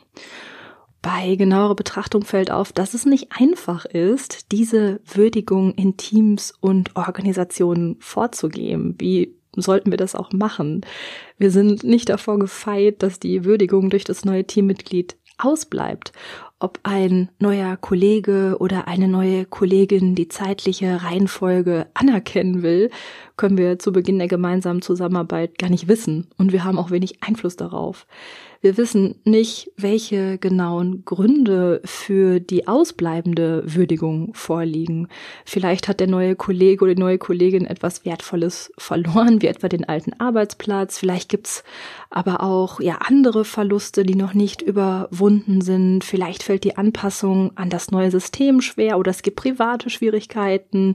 Bei 1.00 1.34
genauerer 1.37 1.76
Betrachtung 1.76 2.25
fällt 2.25 2.50
auf, 2.50 2.75
dass 2.75 2.92
es 2.92 3.06
nicht 3.06 3.28
einfach 3.30 3.87
ist, 3.87 4.52
diese 4.52 5.00
Würdigung 5.06 5.73
in 5.73 5.96
Teams 5.96 6.52
und 6.61 6.94
Organisationen 6.94 7.96
vorzugeben, 8.00 8.96
wie 8.99 9.34
sollten 9.56 9.90
wir 9.90 9.99
das 9.99 10.14
auch 10.14 10.32
machen. 10.32 10.82
Wir 11.38 11.50
sind 11.50 11.84
nicht 11.84 12.08
davor 12.08 12.38
gefeit, 12.38 13.02
dass 13.02 13.20
die 13.20 13.44
Würdigung 13.44 13.90
durch 13.90 14.04
das 14.04 14.25
neue 14.25 14.44
Teammitglied 14.44 15.16
ausbleibt. 15.38 16.12
Ob 16.61 16.78
ein 16.82 17.28
neuer 17.38 17.76
Kollege 17.76 18.56
oder 18.58 18.88
eine 18.88 19.08
neue 19.08 19.44
Kollegin 19.44 20.14
die 20.14 20.28
zeitliche 20.28 21.02
Reihenfolge 21.02 21.87
anerkennen 21.94 22.62
will, 22.62 22.90
können 23.37 23.58
wir 23.58 23.78
zu 23.78 23.92
Beginn 23.92 24.18
der 24.18 24.28
gemeinsamen 24.28 24.80
Zusammenarbeit 24.80 25.58
gar 25.58 25.68
nicht 25.68 25.88
wissen 25.88 26.28
und 26.38 26.52
wir 26.52 26.64
haben 26.64 26.78
auch 26.78 26.90
wenig 26.90 27.23
Einfluss 27.23 27.56
darauf. 27.56 28.06
Wir 28.64 28.78
wissen 28.78 29.16
nicht, 29.25 29.71
welche 29.76 30.38
genauen 30.38 31.04
Gründe 31.04 31.83
für 31.85 32.40
die 32.40 32.66
ausbleibende 32.66 33.62
Würdigung 33.66 34.33
vorliegen. 34.33 35.09
Vielleicht 35.44 35.87
hat 35.87 36.00
der 36.00 36.06
neue 36.06 36.35
Kollege 36.35 36.83
oder 36.83 36.94
die 36.94 37.00
neue 37.02 37.18
Kollegin 37.18 37.66
etwas 37.66 38.06
Wertvolles 38.06 38.73
verloren, 38.78 39.42
wie 39.42 39.49
etwa 39.49 39.68
den 39.68 39.87
alten 39.87 40.14
Arbeitsplatz. 40.18 40.99
Vielleicht 40.99 41.28
gibt's 41.28 41.62
aber 42.09 42.42
auch 42.42 42.80
ja 42.80 43.00
andere 43.06 43.44
Verluste, 43.44 44.02
die 44.02 44.14
noch 44.14 44.33
nicht 44.33 44.62
überwunden 44.62 45.61
sind. 45.61 46.02
Vielleicht 46.02 46.42
fällt 46.42 46.64
die 46.64 46.78
Anpassung 46.78 47.54
an 47.56 47.68
das 47.68 47.90
neue 47.90 48.11
System 48.11 48.62
schwer 48.62 48.99
oder 48.99 49.11
es 49.11 49.21
gibt 49.21 49.37
private 49.37 49.90
Schwierigkeiten 49.90 50.94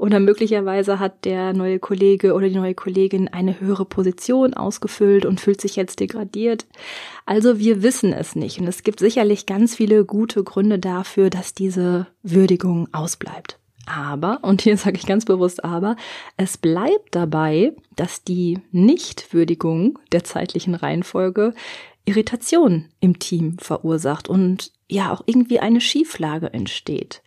oder 0.00 0.18
möglicherweise 0.18 0.98
hat 0.98 1.26
der 1.26 1.52
neue 1.52 1.78
Kollege 1.78 2.32
oder 2.32 2.48
die 2.48 2.54
neue 2.54 2.74
Kollegin 2.74 3.28
eine 3.28 3.60
höhere 3.60 3.84
Position 3.84 4.54
ausgefüllt 4.54 5.26
und 5.26 5.42
fühlt 5.42 5.60
sich 5.60 5.76
jetzt 5.76 6.00
degradiert. 6.00 6.64
Also 7.26 7.58
wir 7.58 7.82
wissen 7.82 8.14
es 8.14 8.34
nicht. 8.34 8.58
Und 8.58 8.66
es 8.66 8.82
gibt 8.82 8.98
sicherlich 8.98 9.44
ganz 9.44 9.74
viele 9.74 10.06
gute 10.06 10.42
Gründe 10.42 10.78
dafür, 10.78 11.28
dass 11.28 11.52
diese 11.52 12.06
Würdigung 12.22 12.88
ausbleibt. 12.92 13.58
Aber, 13.84 14.38
und 14.40 14.62
hier 14.62 14.78
sage 14.78 14.96
ich 14.96 15.04
ganz 15.04 15.26
bewusst 15.26 15.64
aber, 15.64 15.96
es 16.38 16.56
bleibt 16.56 17.14
dabei, 17.14 17.74
dass 17.94 18.24
die 18.24 18.58
Nichtwürdigung 18.72 19.98
der 20.12 20.24
zeitlichen 20.24 20.74
Reihenfolge 20.74 21.52
Irritation 22.06 22.86
im 23.00 23.18
Team 23.18 23.58
verursacht 23.58 24.30
und 24.30 24.72
ja 24.88 25.12
auch 25.12 25.20
irgendwie 25.26 25.60
eine 25.60 25.82
Schieflage 25.82 26.54
entsteht. 26.54 27.22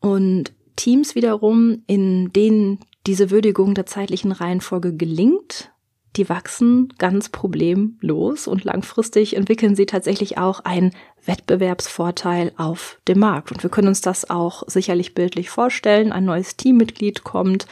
Und 0.00 0.52
Teams 0.76 1.14
wiederum, 1.14 1.82
in 1.86 2.32
denen 2.32 2.80
diese 3.06 3.30
Würdigung 3.30 3.74
der 3.74 3.86
zeitlichen 3.86 4.32
Reihenfolge 4.32 4.94
gelingt, 4.94 5.70
die 6.16 6.28
wachsen 6.28 6.92
ganz 6.98 7.28
problemlos 7.28 8.46
und 8.46 8.64
langfristig 8.64 9.36
entwickeln 9.36 9.76
sie 9.76 9.86
tatsächlich 9.86 10.38
auch 10.38 10.60
einen 10.60 10.92
Wettbewerbsvorteil 11.24 12.52
auf 12.56 12.98
dem 13.06 13.18
Markt. 13.18 13.52
Und 13.52 13.62
wir 13.62 13.70
können 13.70 13.88
uns 13.88 14.00
das 14.00 14.30
auch 14.30 14.62
sicherlich 14.66 15.14
bildlich 15.14 15.50
vorstellen. 15.50 16.12
Ein 16.12 16.24
neues 16.24 16.56
Teammitglied 16.56 17.24
kommt 17.24 17.66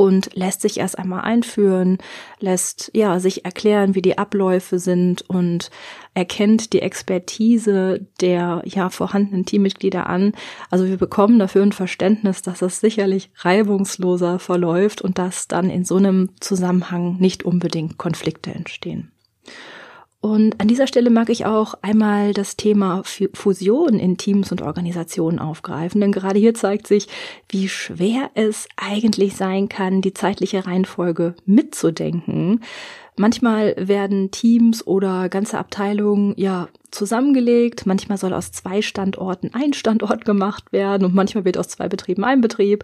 und 0.00 0.30
lässt 0.34 0.62
sich 0.62 0.78
erst 0.78 0.98
einmal 0.98 1.20
einführen, 1.20 1.98
lässt 2.38 2.90
ja 2.94 3.20
sich 3.20 3.44
erklären, 3.44 3.94
wie 3.94 4.00
die 4.00 4.16
Abläufe 4.16 4.78
sind 4.78 5.28
und 5.28 5.70
erkennt 6.14 6.72
die 6.72 6.80
Expertise 6.80 8.06
der 8.22 8.62
ja 8.64 8.88
vorhandenen 8.88 9.44
Teammitglieder 9.44 10.06
an. 10.06 10.32
Also 10.70 10.86
wir 10.86 10.96
bekommen 10.96 11.38
dafür 11.38 11.62
ein 11.62 11.72
Verständnis, 11.72 12.40
dass 12.40 12.62
es 12.62 12.80
sicherlich 12.80 13.30
reibungsloser 13.36 14.38
verläuft 14.38 15.02
und 15.02 15.18
dass 15.18 15.48
dann 15.48 15.68
in 15.68 15.84
so 15.84 15.96
einem 15.96 16.30
Zusammenhang 16.40 17.18
nicht 17.18 17.44
unbedingt 17.44 17.98
Konflikte 17.98 18.54
entstehen. 18.54 19.12
Und 20.22 20.60
an 20.60 20.68
dieser 20.68 20.86
Stelle 20.86 21.08
mag 21.08 21.30
ich 21.30 21.46
auch 21.46 21.74
einmal 21.80 22.34
das 22.34 22.56
Thema 22.56 23.02
Fusion 23.04 23.98
in 23.98 24.18
Teams 24.18 24.52
und 24.52 24.60
Organisationen 24.60 25.38
aufgreifen, 25.38 26.00
denn 26.02 26.12
gerade 26.12 26.38
hier 26.38 26.52
zeigt 26.52 26.86
sich, 26.86 27.08
wie 27.48 27.70
schwer 27.70 28.30
es 28.34 28.68
eigentlich 28.76 29.34
sein 29.34 29.70
kann, 29.70 30.02
die 30.02 30.12
zeitliche 30.12 30.66
Reihenfolge 30.66 31.34
mitzudenken. 31.46 32.60
Manchmal 33.20 33.74
werden 33.76 34.30
Teams 34.30 34.86
oder 34.86 35.28
ganze 35.28 35.58
Abteilungen 35.58 36.32
ja 36.38 36.68
zusammengelegt. 36.90 37.84
Manchmal 37.84 38.16
soll 38.16 38.32
aus 38.32 38.50
zwei 38.50 38.80
Standorten 38.80 39.50
ein 39.52 39.74
Standort 39.74 40.24
gemacht 40.24 40.72
werden 40.72 41.04
und 41.04 41.14
manchmal 41.14 41.44
wird 41.44 41.58
aus 41.58 41.68
zwei 41.68 41.86
Betrieben 41.86 42.24
ein 42.24 42.40
Betrieb. 42.40 42.82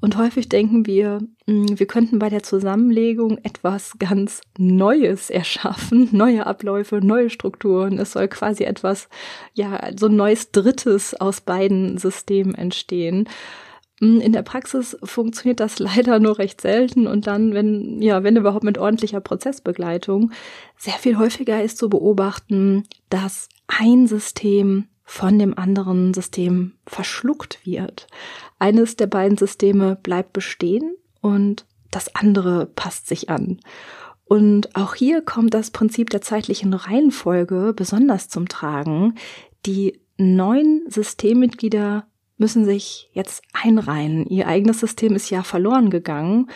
Und 0.00 0.16
häufig 0.16 0.48
denken 0.48 0.86
wir, 0.86 1.18
hm, 1.48 1.80
wir 1.80 1.86
könnten 1.86 2.20
bei 2.20 2.28
der 2.28 2.44
Zusammenlegung 2.44 3.38
etwas 3.42 3.98
ganz 3.98 4.42
Neues 4.56 5.30
erschaffen, 5.30 6.08
neue 6.12 6.46
Abläufe, 6.46 7.00
neue 7.02 7.28
Strukturen. 7.28 7.98
Es 7.98 8.12
soll 8.12 8.28
quasi 8.28 8.62
etwas, 8.62 9.08
ja, 9.52 9.90
so 9.98 10.06
ein 10.06 10.14
neues 10.14 10.52
Drittes 10.52 11.20
aus 11.20 11.40
beiden 11.40 11.98
Systemen 11.98 12.54
entstehen. 12.54 13.28
Hm, 14.02 14.20
in 14.20 14.32
der 14.32 14.42
Praxis 14.42 14.98
funktioniert 15.04 15.60
das 15.60 15.78
leider 15.78 16.18
nur 16.18 16.38
recht 16.38 16.60
selten 16.60 17.06
und 17.06 17.28
dann, 17.28 17.54
wenn, 17.54 18.02
ja, 18.02 18.24
wenn 18.24 18.36
überhaupt 18.36 18.64
mit 18.64 18.76
ordentlicher 18.76 19.20
Prozessbegleitung, 19.20 20.32
sehr 20.76 20.94
viel 20.94 21.16
häufiger 21.16 21.62
ist 21.62 21.78
zu 21.78 21.88
beobachten, 21.88 22.82
dass 23.08 23.48
ein 23.68 24.08
System 24.08 24.88
von 25.04 25.38
dem 25.38 25.56
anderen 25.56 26.14
System 26.14 26.72
verschluckt 26.86 27.64
wird. 27.64 28.08
Eines 28.58 28.96
der 28.96 29.06
beiden 29.06 29.38
Systeme 29.38 29.96
bleibt 30.02 30.32
bestehen 30.32 30.96
und 31.20 31.64
das 31.90 32.14
andere 32.14 32.66
passt 32.66 33.06
sich 33.06 33.30
an. 33.30 33.60
Und 34.24 34.74
auch 34.74 34.94
hier 34.94 35.20
kommt 35.20 35.52
das 35.54 35.70
Prinzip 35.70 36.10
der 36.10 36.22
zeitlichen 36.22 36.72
Reihenfolge 36.72 37.72
besonders 37.76 38.28
zum 38.28 38.48
Tragen. 38.48 39.16
Die 39.66 40.00
neuen 40.16 40.84
Systemmitglieder 40.88 42.06
müssen 42.42 42.64
sich 42.64 43.08
jetzt 43.12 43.44
einreihen. 43.52 44.26
Ihr 44.26 44.48
eigenes 44.48 44.80
System 44.80 45.14
ist 45.14 45.30
ja 45.30 45.44
verloren 45.44 45.90
gegangen 45.90 46.50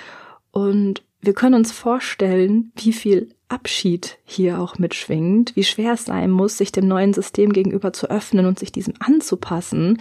und 0.50 1.04
wir 1.20 1.32
können 1.32 1.54
uns 1.54 1.70
vorstellen, 1.70 2.72
wie 2.74 2.92
viel 2.92 3.28
Abschied 3.48 4.18
hier 4.24 4.60
auch 4.60 4.78
mitschwingt, 4.78 5.54
wie 5.54 5.62
schwer 5.62 5.92
es 5.92 6.04
sein 6.04 6.32
muss, 6.32 6.58
sich 6.58 6.72
dem 6.72 6.88
neuen 6.88 7.14
System 7.14 7.52
gegenüber 7.52 7.92
zu 7.92 8.10
öffnen 8.10 8.46
und 8.46 8.58
sich 8.58 8.72
diesem 8.72 8.94
anzupassen. 8.98 10.00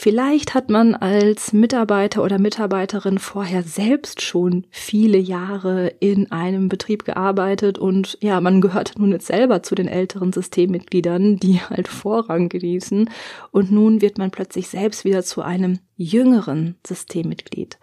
Vielleicht 0.00 0.54
hat 0.54 0.70
man 0.70 0.94
als 0.94 1.52
Mitarbeiter 1.52 2.22
oder 2.22 2.38
Mitarbeiterin 2.38 3.18
vorher 3.18 3.64
selbst 3.64 4.22
schon 4.22 4.64
viele 4.70 5.18
Jahre 5.18 5.88
in 5.98 6.30
einem 6.30 6.68
Betrieb 6.68 7.04
gearbeitet 7.04 7.78
und 7.78 8.16
ja, 8.20 8.40
man 8.40 8.60
gehört 8.60 8.92
nun 8.96 9.10
jetzt 9.10 9.26
selber 9.26 9.64
zu 9.64 9.74
den 9.74 9.88
älteren 9.88 10.32
Systemmitgliedern, 10.32 11.38
die 11.38 11.60
halt 11.68 11.88
Vorrang 11.88 12.48
genießen 12.48 13.10
und 13.50 13.72
nun 13.72 14.00
wird 14.00 14.18
man 14.18 14.30
plötzlich 14.30 14.68
selbst 14.68 15.04
wieder 15.04 15.24
zu 15.24 15.42
einem 15.42 15.80
jüngeren 15.96 16.76
Systemmitglied. 16.86 17.80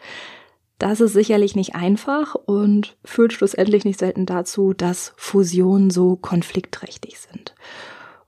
Das 0.79 1.01
ist 1.01 1.11
sicherlich 1.11 1.57
nicht 1.57 1.75
einfach 1.75 2.35
und 2.35 2.95
führt 3.03 3.33
schlussendlich 3.33 3.83
nicht 3.83 3.99
selten 3.99 4.25
dazu, 4.25 4.71
dass 4.71 5.11
Fusionen 5.17 5.89
so 5.89 6.15
konfliktträchtig 6.15 7.19
sind. 7.19 7.55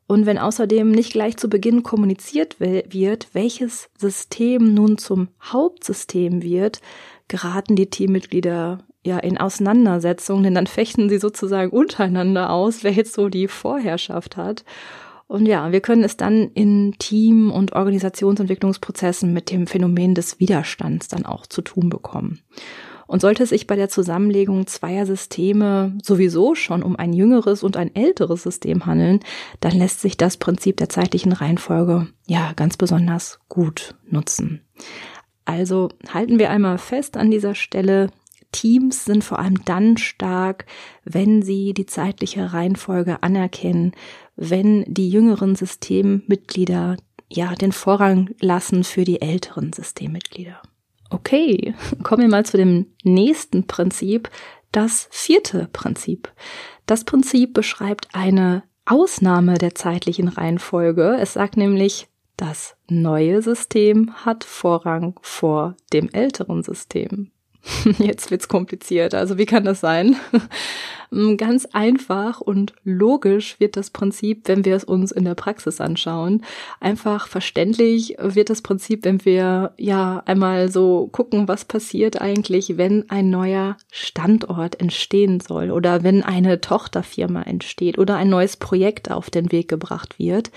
Und 0.08 0.26
wenn 0.26 0.38
außerdem 0.38 0.90
nicht 0.90 1.12
gleich 1.12 1.36
zu 1.38 1.50
Beginn 1.50 1.84
kommuniziert 1.84 2.60
wird, 2.60 3.28
welches 3.34 3.90
System 3.98 4.74
nun 4.74 4.98
zum 4.98 5.28
Hauptsystem 5.44 6.42
wird, 6.42 6.80
geraten 7.28 7.76
die 7.76 7.90
Teammitglieder 7.90 8.80
ja 9.06 9.20
in 9.20 9.38
Auseinandersetzungen, 9.38 10.44
denn 10.44 10.56
dann 10.56 10.68
fechten 10.68 11.10
sie 11.10 11.18
sozusagen 11.20 11.72
untereinander 11.72 12.52
aus, 12.52 12.84
wer 12.84 12.92
jetzt 12.92 13.14
so 13.14 13.28
die 13.28 13.50
Vorherrschaft 13.50 14.38
hat. 14.38 14.64
Und 15.28 15.46
ja, 15.46 15.74
wir 15.74 15.82
können 15.82 16.06
es 16.06 16.16
dann 16.16 16.52
in 16.54 16.96
Team- 17.00 17.52
und 17.52 17.74
Organisationsentwicklungsprozessen 17.74 19.34
mit 19.34 19.52
dem 19.52 19.68
Phänomen 19.68 20.16
des 20.16 20.40
Widerstands 20.40 21.10
dann 21.10 21.26
auch 21.26 21.46
zu 21.46 21.62
tun 21.62 21.90
bekommen. 21.90 22.40
Und 23.08 23.22
sollte 23.22 23.44
es 23.44 23.50
sich 23.50 23.68
bei 23.68 23.76
der 23.76 23.90
Zusammenlegung 23.90 24.68
zweier 24.68 25.06
Systeme 25.06 25.98
sowieso 26.04 26.56
schon 26.56 26.84
um 26.84 26.98
ein 26.98 27.14
jüngeres 27.14 27.64
und 27.64 27.78
ein 27.78 27.96
älteres 27.96 28.44
System 28.44 28.86
handeln, 28.86 29.22
dann 29.62 29.72
lässt 29.72 30.02
sich 30.02 30.18
das 30.18 30.38
Prinzip 30.38 30.78
der 30.78 30.90
zeitlichen 30.90 31.32
Reihenfolge 31.32 32.08
ja 32.28 32.52
ganz 32.56 32.78
besonders 32.78 33.40
gut 33.48 33.96
nutzen. 34.10 34.62
Also 35.46 35.90
halten 36.14 36.40
wir 36.40 36.50
einmal 36.50 36.78
fest 36.78 37.16
an 37.16 37.32
dieser 37.32 37.56
Stelle, 37.56 38.10
Teams 38.52 39.06
sind 39.06 39.24
vor 39.24 39.40
allem 39.40 39.64
dann 39.66 39.98
stark, 39.98 40.66
wenn 41.04 41.42
sie 41.42 41.74
die 41.74 41.86
zeitliche 41.86 42.54
Reihenfolge 42.54 43.22
anerkennen, 43.24 43.92
wenn 44.36 44.84
die 44.88 45.10
jüngeren 45.10 45.56
Systemmitglieder 45.56 46.98
ja 47.30 47.56
den 47.56 47.72
Vorrang 47.72 48.30
lassen 48.40 48.84
für 48.84 49.04
die 49.04 49.22
älteren 49.22 49.74
Systemmitglieder. 49.74 50.62
Okay, 51.10 51.74
kommen 52.04 52.24
wir 52.24 52.30
mal 52.30 52.46
zu 52.46 52.58
dem 52.58 52.88
nächsten 53.04 53.66
Prinzip, 53.66 54.30
das 54.72 55.08
vierte 55.12 55.70
Prinzip. 55.72 56.32
Das 56.86 57.04
Prinzip 57.04 57.54
beschreibt 57.54 58.10
eine 58.14 58.64
Ausnahme 58.86 59.58
der 59.58 59.76
zeitlichen 59.76 60.28
Reihenfolge. 60.28 61.18
Es 61.20 61.34
sagt 61.34 61.58
nämlich, 61.58 62.08
das 62.36 62.76
neue 62.88 63.42
System 63.42 64.14
hat 64.26 64.44
Vorrang 64.44 65.20
vor 65.22 65.76
dem 65.94 66.10
älteren 66.12 66.64
System. 66.64 67.32
Jetzt 67.98 68.32
wird's 68.32 68.48
kompliziert. 68.48 69.14
Also 69.14 69.38
wie 69.38 69.46
kann 69.46 69.66
das 69.66 69.80
sein? 69.80 70.16
Mm, 71.10 71.38
ganz 71.38 71.66
einfach 71.72 72.42
und 72.42 72.74
logisch 72.84 73.60
wird 73.60 73.78
das 73.78 73.90
Prinzip, 73.90 74.48
wenn 74.48 74.66
wir 74.66 74.76
es 74.76 74.84
uns 74.84 75.12
in 75.12 75.26
der 75.26 75.36
Praxis 75.36 75.80
anschauen. 75.80 76.44
Einfach 76.80 77.28
verständlich 77.28 78.16
wird 78.20 78.50
das 78.50 78.62
Prinzip, 78.62 79.06
wenn 79.06 79.24
wir 79.24 79.74
ja 79.78 80.22
einmal 80.26 80.70
so 80.70 81.08
gucken, 81.12 81.48
was 81.48 81.66
passiert 81.66 82.22
eigentlich, 82.22 82.78
wenn 82.78 83.10
ein 83.10 83.30
neuer 83.30 83.78
Standort 83.92 84.80
entstehen 84.80 85.40
soll 85.40 85.72
oder 85.72 86.04
wenn 86.04 86.24
eine 86.24 86.60
Tochterfirma 86.60 87.44
entsteht 87.44 87.98
oder 87.98 88.18
ein 88.18 88.30
neues 88.30 88.58
Projekt 88.58 89.10
auf 89.10 89.30
den 89.30 89.52
Weg 89.52 89.68
gebracht 89.70 90.20
wird. 90.20 90.52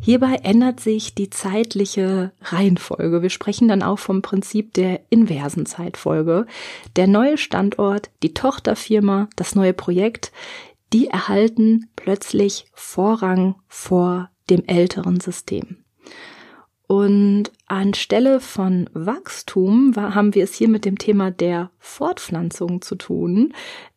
Hierbei 0.00 0.40
ändert 0.42 0.80
sich 0.80 1.14
die 1.14 1.30
zeitliche 1.30 2.32
Reihenfolge. 2.42 3.22
Wir 3.22 3.30
sprechen 3.30 3.68
dann 3.68 3.82
auch 3.82 3.98
vom 3.98 4.22
Prinzip 4.22 4.74
der 4.74 5.00
inversen 5.10 5.66
Zeitfolge. 5.66 6.46
Der 6.94 7.06
neue 7.06 7.38
Standort, 7.38 8.10
die 8.22 8.34
Tochterfirma, 8.34 9.28
das 9.36 9.54
neue 9.54 9.72
Projekt, 9.72 9.95
die 10.92 11.08
erhalten 11.08 11.90
plötzlich 11.96 12.66
Vorrang 12.72 13.56
vor 13.66 14.30
dem 14.48 14.64
älteren 14.66 15.20
System. 15.20 15.84
Und 16.86 17.50
anstelle 17.66 18.40
von 18.40 18.88
Wachstum 18.92 19.94
haben 19.96 20.34
wir 20.34 20.44
es 20.44 20.54
hier 20.54 20.68
mit 20.68 20.84
dem 20.84 20.98
Thema 20.98 21.32
der 21.32 21.70
Fortpflanzung 21.78 22.80
zu 22.80 22.94
tun. 22.94 23.52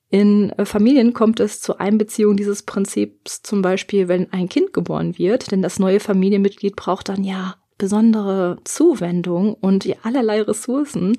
In 0.10 0.50
äh, 0.52 0.66
Familien 0.66 1.14
kommt 1.14 1.40
es 1.40 1.62
zur 1.62 1.80
Einbeziehung 1.80 2.36
dieses 2.36 2.64
Prinzips 2.64 3.44
zum 3.44 3.62
Beispiel, 3.62 4.08
wenn 4.08 4.34
ein 4.34 4.50
Kind 4.50 4.74
geboren 4.74 5.20
wird, 5.20 5.52
denn 5.52 5.62
das 5.62 5.78
neue 5.78 6.00
Familienmitglied 6.00 6.76
braucht 6.76 7.10
dann 7.10 7.24
ja 7.24 7.56
besondere 7.78 8.58
Zuwendung 8.64 9.54
und 9.54 9.88
allerlei 10.04 10.42
Ressourcen. 10.42 11.16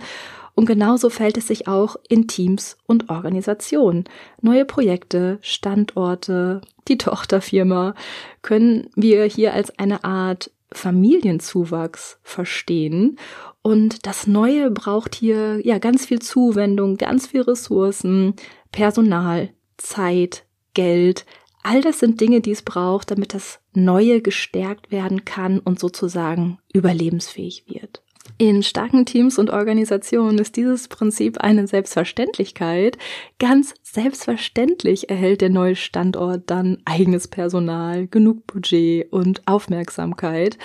Und 0.54 0.66
genauso 0.66 1.11
fällt 1.11 1.37
es 1.37 1.49
sich 1.49 1.69
auch 1.69 1.97
in 2.09 2.28
Teams 2.28 2.76
und 2.87 3.09
Organisationen. 3.09 4.04
Neue 4.40 4.64
Projekte, 4.64 5.38
Standorte, 5.42 6.61
die 6.88 6.99
Tochterfirma 6.99 7.95
können 8.42 8.90
wir 8.95 9.25
hier 9.25 9.54
als 9.54 9.78
eine 9.78 10.04
Art 10.04 10.50
Familienzuwachs 10.73 12.19
verstehen. 12.23 13.19
Und 13.62 14.07
das 14.07 14.26
Neue 14.26 14.71
braucht 14.71 15.14
hier 15.14 15.64
ja 15.64 15.78
ganz 15.78 16.07
viel 16.07 16.21
Zuwendung, 16.21 16.97
ganz 16.97 17.26
viel 17.26 17.42
Ressourcen, 17.42 18.35
Personal, 18.73 19.50
Zeit, 19.76 20.45
Geld. 20.75 21.26
All 21.62 21.83
das 21.83 21.99
sind 21.99 22.21
Dinge, 22.21 22.40
die 22.40 22.52
es 22.52 22.62
braucht, 22.62 23.11
damit 23.11 23.35
das 23.35 23.61
Neue 23.75 24.23
gestärkt 24.23 24.90
werden 24.90 25.25
kann 25.25 25.59
und 25.59 25.78
sozusagen 25.78 26.59
überlebensfähig 26.73 27.64
wird. 27.66 28.02
In 28.40 28.62
starken 28.62 29.04
Teams 29.04 29.38
und 29.38 29.50
Organisationen 29.50 30.38
ist 30.38 30.56
dieses 30.56 30.88
Prinzip 30.88 31.42
eine 31.42 31.66
Selbstverständlichkeit. 31.66 32.97
Ganz 33.38 33.75
selbstverständlich 33.82 35.11
erhält 35.11 35.42
der 35.42 35.50
neue 35.50 35.76
Standort 35.76 36.44
dann 36.47 36.78
eigenes 36.87 37.28
Personal, 37.28 38.06
genug 38.06 38.47
Budget 38.47 39.12
und 39.12 39.47
Aufmerksamkeit. 39.47 40.56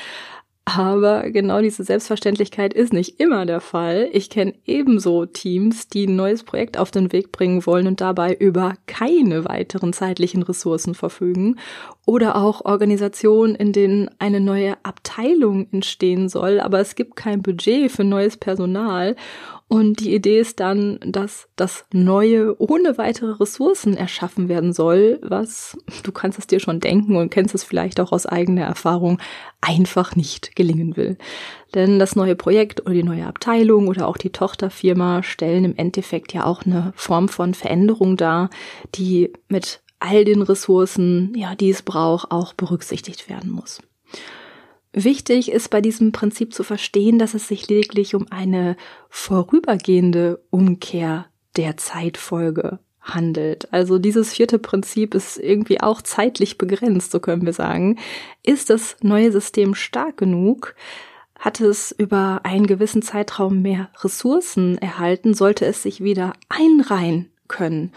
Aber 0.68 1.30
genau 1.30 1.62
diese 1.62 1.84
Selbstverständlichkeit 1.84 2.74
ist 2.74 2.92
nicht 2.92 3.20
immer 3.20 3.46
der 3.46 3.62
Fall. 3.62 4.10
Ich 4.12 4.32
kenne 4.32 4.56
ebenso 4.66 5.28
Teams, 5.28 5.90
die 5.90 6.08
ein 6.08 6.16
neues 6.16 6.44
Projekt 6.44 6.80
auf 6.80 6.90
den 6.90 7.12
Weg 7.12 7.32
bringen 7.32 7.68
wollen 7.68 7.86
und 7.86 8.02
dabei 8.02 8.34
über 8.34 8.74
keine 8.88 9.46
weiteren 9.46 9.94
zeitlichen 9.94 10.42
Ressourcen 10.42 10.96
verfügen. 10.96 11.58
Oder 12.08 12.36
auch 12.36 12.66
Organisationen, 12.66 13.54
in 13.54 13.74
denen 13.74 14.10
eine 14.18 14.40
neue 14.40 14.76
Abteilung 14.82 15.68
entstehen 15.72 16.30
soll, 16.30 16.60
aber 16.60 16.80
es 16.80 16.96
gibt 16.96 17.16
kein 17.16 17.44
Budget 17.44 17.92
für 17.92 18.04
neues 18.04 18.36
Personal. 18.36 19.16
Und 19.68 20.00
die 20.00 20.14
Idee 20.14 20.40
ist 20.40 20.60
dann, 20.60 21.00
dass 21.04 21.48
das 21.56 21.86
Neue 21.92 22.56
ohne 22.62 23.00
weitere 23.00 23.32
Ressourcen 23.32 23.98
erschaffen 23.98 24.48
werden 24.48 24.74
soll, 24.74 25.20
was, 25.24 25.76
du 26.04 26.12
kannst 26.12 26.38
es 26.38 26.46
dir 26.46 26.60
schon 26.60 26.80
denken 26.80 27.16
und 27.16 27.32
kennst 27.32 27.56
es 27.56 27.64
vielleicht 27.64 28.00
auch 28.00 28.12
aus 28.12 28.28
eigener 28.28 28.64
Erfahrung, 28.66 29.20
einfach 29.62 30.16
nicht 30.16 30.56
gelingen 30.56 30.96
will. 30.96 31.18
Denn 31.74 31.98
das 31.98 32.16
neue 32.16 32.36
Projekt 32.36 32.82
oder 32.82 32.94
die 32.94 33.04
neue 33.04 33.26
Abteilung 33.26 33.88
oder 33.88 34.08
auch 34.08 34.18
die 34.18 34.30
Tochterfirma 34.30 35.24
stellen 35.24 35.66
im 35.66 35.76
Endeffekt 35.76 36.32
ja 36.34 36.46
auch 36.46 36.64
eine 36.64 36.94
Form 36.96 37.28
von 37.28 37.56
Veränderung 37.56 38.18
dar, 38.18 38.52
die 38.94 39.34
mit 39.48 39.82
all 40.00 40.26
den 40.26 40.44
Ressourcen, 40.44 41.34
ja, 41.36 41.56
die 41.56 41.72
es 41.72 41.82
braucht, 41.82 42.30
auch 42.30 42.54
berücksichtigt 42.54 43.30
werden 43.30 43.50
muss. 43.50 43.82
Wichtig 44.98 45.52
ist 45.52 45.72
bei 45.72 45.82
diesem 45.82 46.14
Prinzip 46.14 46.54
zu 46.54 46.64
verstehen, 46.64 47.20
dass 47.20 47.34
es 47.34 47.50
sich 47.50 47.68
lediglich 47.68 48.16
um 48.16 48.28
eine 48.30 48.78
vorübergehende 49.10 50.42
Umkehr 50.52 51.26
der 51.58 51.76
Zeitfolge 51.76 52.80
handelt. 53.02 53.74
Also 53.74 54.00
dieses 54.00 54.32
vierte 54.32 54.58
Prinzip 54.58 55.14
ist 55.14 55.38
irgendwie 55.38 55.82
auch 55.82 56.02
zeitlich 56.02 56.58
begrenzt, 56.58 57.12
so 57.12 57.20
können 57.20 57.46
wir 57.46 57.52
sagen. 57.52 58.00
Ist 58.42 58.70
das 58.70 58.96
neue 59.02 59.34
System 59.34 59.76
stark 59.76 60.16
genug? 60.16 60.76
Hat 61.38 61.60
es 61.60 61.92
über 61.92 62.40
einen 62.44 62.66
gewissen 62.66 63.02
Zeitraum 63.02 63.62
mehr 63.62 63.90
Ressourcen 64.02 64.78
erhalten, 64.78 65.34
sollte 65.34 65.66
es 65.66 65.84
sich 65.84 66.06
wieder 66.06 66.32
einreihen 66.48 67.30
können. 67.50 67.92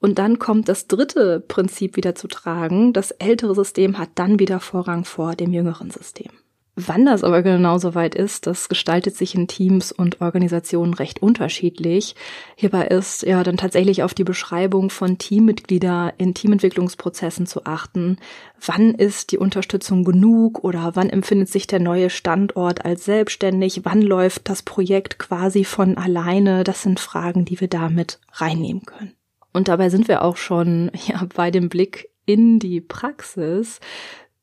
Und 0.00 0.18
dann 0.18 0.38
kommt 0.38 0.68
das 0.68 0.86
dritte 0.86 1.40
Prinzip 1.40 1.96
wieder 1.96 2.14
zu 2.14 2.26
tragen. 2.26 2.92
Das 2.92 3.10
ältere 3.10 3.54
System 3.54 3.98
hat 3.98 4.10
dann 4.14 4.38
wieder 4.38 4.58
Vorrang 4.58 5.04
vor 5.04 5.34
dem 5.34 5.52
jüngeren 5.52 5.90
System. 5.90 6.30
Wann 6.76 7.04
das 7.04 7.24
aber 7.24 7.42
genau 7.42 7.78
so 7.78 7.94
weit 7.94 8.14
ist, 8.14 8.46
das 8.46 8.68
gestaltet 8.68 9.14
sich 9.14 9.34
in 9.34 9.48
Teams 9.48 9.92
und 9.92 10.20
Organisationen 10.22 10.94
recht 10.94 11.20
unterschiedlich. 11.20 12.14
Hierbei 12.56 12.86
ist 12.86 13.22
ja 13.22 13.42
dann 13.42 13.58
tatsächlich 13.58 14.02
auf 14.02 14.14
die 14.14 14.24
Beschreibung 14.24 14.88
von 14.88 15.18
Teammitglieder 15.18 16.14
in 16.16 16.32
Teamentwicklungsprozessen 16.32 17.46
zu 17.46 17.66
achten. 17.66 18.16
Wann 18.64 18.94
ist 18.94 19.32
die 19.32 19.38
Unterstützung 19.38 20.04
genug 20.04 20.64
oder 20.64 20.92
wann 20.94 21.10
empfindet 21.10 21.50
sich 21.50 21.66
der 21.66 21.80
neue 21.80 22.08
Standort 22.08 22.84
als 22.84 23.04
selbstständig? 23.04 23.82
Wann 23.84 24.00
läuft 24.00 24.48
das 24.48 24.62
Projekt 24.62 25.18
quasi 25.18 25.64
von 25.64 25.98
alleine? 25.98 26.64
Das 26.64 26.82
sind 26.82 26.98
Fragen, 26.98 27.44
die 27.44 27.60
wir 27.60 27.68
damit 27.68 28.20
reinnehmen 28.32 28.86
können. 28.86 29.19
Und 29.52 29.68
dabei 29.68 29.90
sind 29.90 30.08
wir 30.08 30.22
auch 30.22 30.36
schon 30.36 30.90
ja, 31.06 31.26
bei 31.34 31.50
dem 31.50 31.68
Blick 31.68 32.10
in 32.26 32.58
die 32.58 32.80
Praxis. 32.80 33.80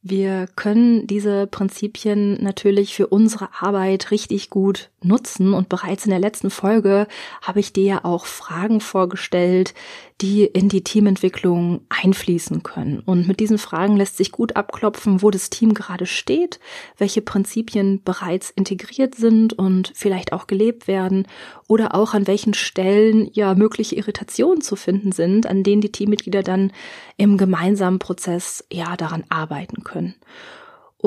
Wir 0.02 0.48
können 0.56 1.06
diese 1.08 1.48
Prinzipien 1.48 2.42
natürlich 2.42 2.96
für 2.96 3.08
unsere 3.08 3.50
Arbeit 3.60 4.12
richtig 4.12 4.50
gut 4.50 4.90
nutzen 5.04 5.54
und 5.54 5.70
bereits 5.70 6.06
in 6.06 6.12
der 6.12 6.20
letzten 6.20 6.50
Folge 6.50 7.08
habe 7.42 7.60
ich 7.60 7.74
dir 7.74 7.84
ja 7.84 8.06
auch 8.06 8.26
Fragen 8.26 8.80
vorgestellt, 8.80 9.74
die 10.22 10.46
in 10.46 10.68
die 10.68 10.84
Teamentwicklung 10.84 11.82
einfließen 11.90 12.64
können. 12.64 13.00
Und 13.00 13.28
mit 13.28 13.40
diesen 13.40 13.60
Fragen 13.60 13.98
lässt 13.98 14.18
sich 14.18 14.32
gut 14.32 14.56
abklopfen, 14.56 15.22
wo 15.22 15.30
das 15.30 15.52
Team 15.52 15.76
gerade 15.76 16.08
steht, 16.08 16.60
welche 16.98 17.22
Prinzipien 17.22 18.02
bereits 18.04 18.50
integriert 18.50 19.14
sind 19.14 19.54
und 19.54 19.92
vielleicht 19.94 20.34
auch 20.34 20.48
gelebt 20.48 20.88
werden 20.88 21.28
oder 21.68 21.94
auch 21.94 22.16
an 22.16 22.26
welchen 22.26 22.56
Stellen 22.56 23.30
ja 23.34 23.54
mögliche 23.54 23.96
Irritationen 23.96 24.62
zu 24.62 24.76
finden 24.76 25.12
sind, 25.12 25.46
an 25.46 25.64
denen 25.64 25.82
die 25.82 25.92
Teammitglieder 25.92 26.42
dann 26.42 26.72
im 27.18 27.38
gemeinsamen 27.38 28.00
Prozess 28.00 28.66
ja 28.72 28.98
daran 28.98 29.24
arbeiten 29.30 29.84
können. 29.84 30.16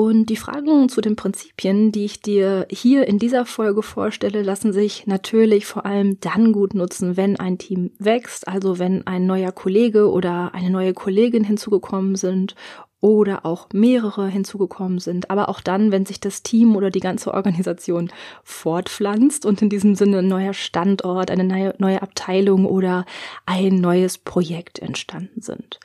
Und 0.01 0.31
die 0.31 0.35
Fragen 0.35 0.89
zu 0.89 0.99
den 0.99 1.15
Prinzipien, 1.15 1.91
die 1.91 2.05
ich 2.05 2.21
dir 2.21 2.65
hier 2.71 3.07
in 3.07 3.19
dieser 3.19 3.45
Folge 3.45 3.83
vorstelle, 3.83 4.41
lassen 4.41 4.73
sich 4.73 5.05
natürlich 5.05 5.67
vor 5.67 5.85
allem 5.85 6.19
dann 6.21 6.53
gut 6.53 6.73
nutzen, 6.73 7.17
wenn 7.17 7.39
ein 7.39 7.59
Team 7.59 7.91
wächst, 7.99 8.47
also 8.47 8.79
wenn 8.79 9.05
ein 9.05 9.27
neuer 9.27 9.51
Kollege 9.51 10.09
oder 10.09 10.55
eine 10.55 10.71
neue 10.71 10.95
Kollegin 10.95 11.43
hinzugekommen 11.43 12.15
sind 12.15 12.55
oder 12.99 13.45
auch 13.45 13.67
mehrere 13.73 14.27
hinzugekommen 14.27 14.97
sind, 14.97 15.29
aber 15.29 15.49
auch 15.49 15.61
dann, 15.61 15.91
wenn 15.91 16.07
sich 16.07 16.19
das 16.19 16.41
Team 16.41 16.75
oder 16.75 16.89
die 16.89 16.99
ganze 16.99 17.31
Organisation 17.31 18.09
fortpflanzt 18.43 19.45
und 19.45 19.61
in 19.61 19.69
diesem 19.69 19.93
Sinne 19.93 20.19
ein 20.19 20.27
neuer 20.27 20.55
Standort, 20.55 21.29
eine 21.29 21.73
neue, 21.77 22.01
Abteilung 22.01 22.65
oder 22.65 23.05
ein 23.45 23.75
neues 23.75 24.17
Projekt 24.17 24.79
entstanden 24.79 25.41
sind. 25.41 25.79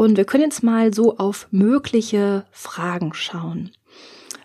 Und 0.00 0.16
wir 0.16 0.24
können 0.24 0.44
jetzt 0.44 0.62
mal 0.62 0.94
so 0.94 1.18
auf 1.18 1.46
mögliche 1.50 2.46
Fragen 2.52 3.12
schauen. 3.12 3.70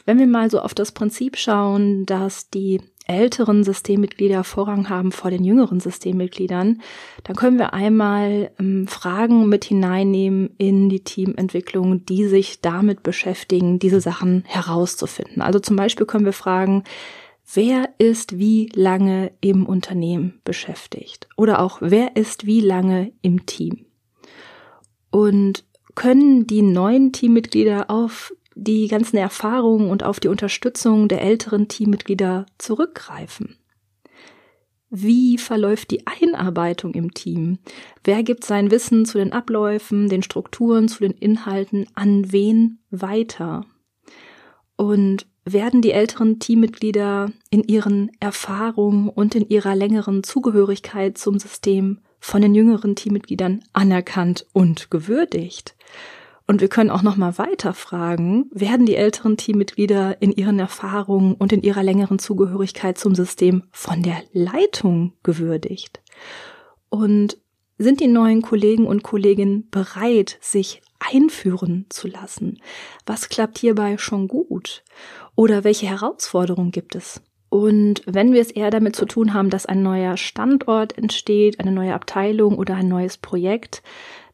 Wenn 0.04 0.20
wir 0.20 0.28
mal 0.28 0.52
so 0.52 0.60
auf 0.60 0.74
das 0.74 0.91
Prinzip 0.91 1.38
schauen, 1.38 2.06
dass 2.06 2.50
die 2.50 2.82
älteren 3.08 3.63
Systemmitglieder 3.63 4.44
Vorrang 4.44 4.89
haben 4.89 5.13
vor 5.13 5.32
den 5.32 5.46
jüngeren 5.46 5.80
Systemmitgliedern, 5.80 6.82
dann 7.24 7.36
können 7.38 7.58
wir 7.58 7.74
einmal 7.74 8.52
ähm, 8.60 8.89
Fragen 8.89 9.48
mit 9.48 9.63
hineinnehmen 9.63 10.50
in 10.58 10.89
die 10.89 11.06
Teamentwicklung, 11.06 12.06
die 12.06 12.28
sich 12.28 12.60
damit 12.60 13.02
beschäftigen, 13.02 13.80
diese 13.80 14.02
Sachen 14.02 14.44
herauszufinden. 14.48 15.41
Also 15.41 15.60
zum 15.60 15.78
Beispiel 15.78 16.06
können 16.06 16.26
wir 16.26 16.34
fragen, 16.34 16.84
wer 17.54 17.91
ist 17.98 18.38
wie 18.38 18.70
lange 18.76 19.32
im 19.39 19.65
Unternehmen 19.65 20.41
beschäftigt? 20.44 21.30
Oder 21.38 21.62
auch, 21.62 21.78
wer 21.80 22.18
ist 22.18 22.46
wie 22.46 22.60
lange 22.60 23.13
im 23.22 23.46
Team? 23.46 23.86
Und 25.12 25.63
können 25.96 26.46
die 26.46 26.62
neuen 26.62 27.12
Teammitglieder 27.12 27.89
auf 27.89 28.34
die 28.56 28.88
ganzen 28.88 29.18
Erfahrungen 29.18 29.89
und 29.89 30.04
auf 30.04 30.20
die 30.20 30.28
Unterstützung 30.28 31.08
der 31.08 31.22
älteren 31.22 31.68
Teammitglieder 31.68 32.46
zurückgreifen. 32.58 33.58
Wie 34.89 35.38
verläuft 35.38 35.91
die 35.91 36.08
Einarbeitung 36.08 36.94
im 36.94 37.13
Team? 37.13 37.58
Wer 38.04 38.24
gibt 38.24 38.46
sein 38.46 38.72
Wissen 38.72 39.06
zu 39.06 39.18
den 39.18 39.34
Abläufen, 39.34 40.08
den 40.08 40.24
Strukturen, 40.24 40.88
zu 40.88 41.00
den 41.00 41.12
Inhalten 41.12 41.88
an 41.96 42.32
wen 42.32 42.80
weiter? 42.91 43.65
Und 44.78 45.28
werden 45.44 45.82
die 45.82 45.91
älteren 45.91 46.39
Teammitglieder 46.39 47.32
in 47.50 47.63
ihren 47.63 48.12
Erfahrungen 48.20 49.10
und 49.10 49.36
in 49.36 49.48
ihrer 49.50 49.76
längeren 49.76 50.24
Zugehörigkeit 50.24 51.18
zum 51.18 51.39
System 51.39 52.00
von 52.26 52.42
den 52.42 52.56
jüngeren 52.56 52.96
Teammitgliedern 52.96 53.64
anerkannt 53.72 54.48
und 54.52 54.90
gewürdigt. 54.90 55.76
Und 56.48 56.60
wir 56.60 56.70
können 56.70 56.90
auch 56.90 57.04
noch 57.04 57.18
mal 57.18 57.38
weiter 57.38 57.76
fragen, 57.76 58.50
werden 58.52 58.88
die 58.88 58.96
älteren 58.96 59.38
Teammitglieder 59.38 60.24
in 60.24 60.32
ihren 60.32 60.58
Erfahrungen 60.58 61.36
und 61.36 61.54
in 61.54 61.62
ihrer 61.62 61.84
längeren 61.84 62.18
Zugehörigkeit 62.18 62.98
zum 62.98 63.14
System 63.14 63.64
von 63.72 64.02
der 64.02 64.24
Leitung 64.34 65.14
gewürdigt? 65.22 66.02
Und 66.90 67.38
Sind 67.78 68.00
die 68.00 68.08
neuen 68.08 68.42
Kollegen 68.42 68.88
und 68.88 69.04
Kolleginnen 69.04 69.70
bereit, 69.70 70.38
sich 70.40 70.82
einführen 71.00 71.86
zu 71.90 72.08
lassen? 72.08 72.62
Was 73.06 73.28
klappt 73.28 73.58
hierbei 73.58 73.98
schon 73.98 74.30
gut? 74.30 74.84
Oder 75.36 75.66
welche 75.66 75.88
Herausforderungen 75.88 76.72
gibt 76.72 76.96
es? 76.96 77.22
Und 77.56 78.02
wenn 78.06 78.34
wir 78.34 78.41
es 78.41 78.52
eher 78.52 78.70
damit 78.70 78.98
zu 78.98 79.06
tun 79.06 79.34
haben, 79.34 79.50
dass 79.50 79.65
ein 79.65 79.82
neuer 79.82 80.18
Standort 80.18 80.98
entsteht, 80.98 81.58
eine 81.62 81.72
neue 81.72 81.94
Abteilung 81.94 82.58
oder 82.58 82.76
ein 82.76 82.89
neues 82.89 83.15
Projekt, 83.15 83.82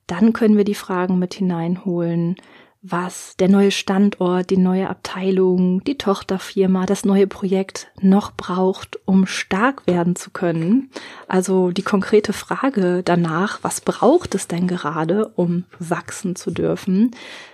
dann 0.07 0.33
können 0.33 0.57
wir 0.57 0.63
die 0.63 0.73
Fragen 0.73 1.19
mit 1.19 1.35
hineinholen, 1.35 2.35
was 2.81 3.35
der 3.37 3.47
neue 3.47 3.69
Standort, 3.69 4.49
die 4.49 4.57
neue 4.57 4.89
Abteilung, 4.89 5.83
die 5.83 5.99
Tochterfirma, 5.99 6.87
das 6.87 7.05
neue 7.05 7.27
Projekt 7.27 7.91
noch 8.01 8.31
braucht, 8.31 8.99
um 9.05 9.27
stark 9.27 9.85
werden 9.85 10.15
zu 10.15 10.31
können. 10.31 10.89
Also 11.27 11.69
die 11.69 11.83
konkrete 11.83 12.33
Frage 12.33 13.03
danach, 13.05 13.59
was 13.61 13.81
braucht 13.81 14.33
es 14.33 14.47
denn 14.47 14.65
gerade, 14.65 15.27
um 15.35 15.65
wachsen 15.77 16.35
zu 16.35 16.49
dürfen? 16.49 17.11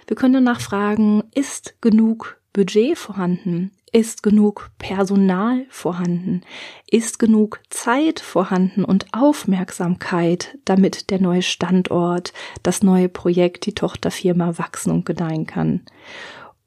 Wir 0.08 0.15
können 0.15 0.45
danach 0.45 0.62
fragen, 0.62 1.23
ist 1.36 1.75
genug 1.82 2.38
Budget 2.53 2.97
vorhanden? 2.97 3.71
Ist 3.97 4.21
genug 4.21 4.69
Personal 4.77 5.65
vorhanden? 5.69 6.41
Ist 6.86 7.17
genug 7.17 7.62
Zeit 7.71 8.19
vorhanden 8.19 8.83
und 8.86 9.07
Aufmerksamkeit, 9.12 10.60
damit 10.65 11.10
der 11.10 11.19
neue 11.19 11.41
Standort, 11.41 12.31
das 12.62 12.83
neue 12.83 13.10
Projekt, 13.10 13.65
die 13.65 13.73
Tochterfirma 13.73 14.60
wachsen 14.60 14.91
und 14.91 15.07
gedeihen 15.07 15.47
kann? 15.47 15.81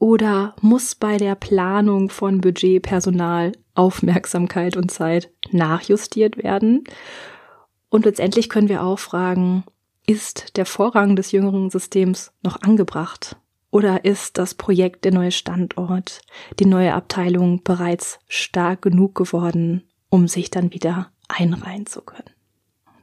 Oder 0.00 0.56
muss 0.60 0.96
bei 0.96 1.18
der 1.18 1.36
Planung 1.36 2.10
von 2.10 2.40
Budget, 2.40 2.82
Personal, 2.82 3.52
Aufmerksamkeit 3.74 4.76
und 4.76 4.90
Zeit 4.90 5.30
nachjustiert 5.52 6.36
werden? 6.36 6.82
Und 7.90 8.06
letztendlich 8.06 8.48
können 8.48 8.68
wir 8.68 8.82
auch 8.82 8.98
fragen, 8.98 9.62
ist 10.04 10.56
der 10.56 10.66
Vorrang 10.66 11.14
des 11.14 11.30
jüngeren 11.30 11.70
Systems 11.70 12.32
noch 12.42 12.60
angebracht? 12.62 13.36
Oder 13.70 14.04
ist 14.04 14.38
das 14.38 14.54
Projekt 14.54 15.04
der 15.04 15.12
neue 15.12 15.30
Standort, 15.30 16.22
die 16.58 16.66
neue 16.66 16.94
Abteilung 16.94 17.62
bereits 17.62 18.18
stark 18.26 18.82
genug 18.82 19.14
geworden, 19.14 19.84
um 20.08 20.26
sich 20.26 20.50
dann 20.50 20.72
wieder 20.72 21.12
einreihen 21.28 21.86
zu 21.86 22.02
können? 22.02 22.30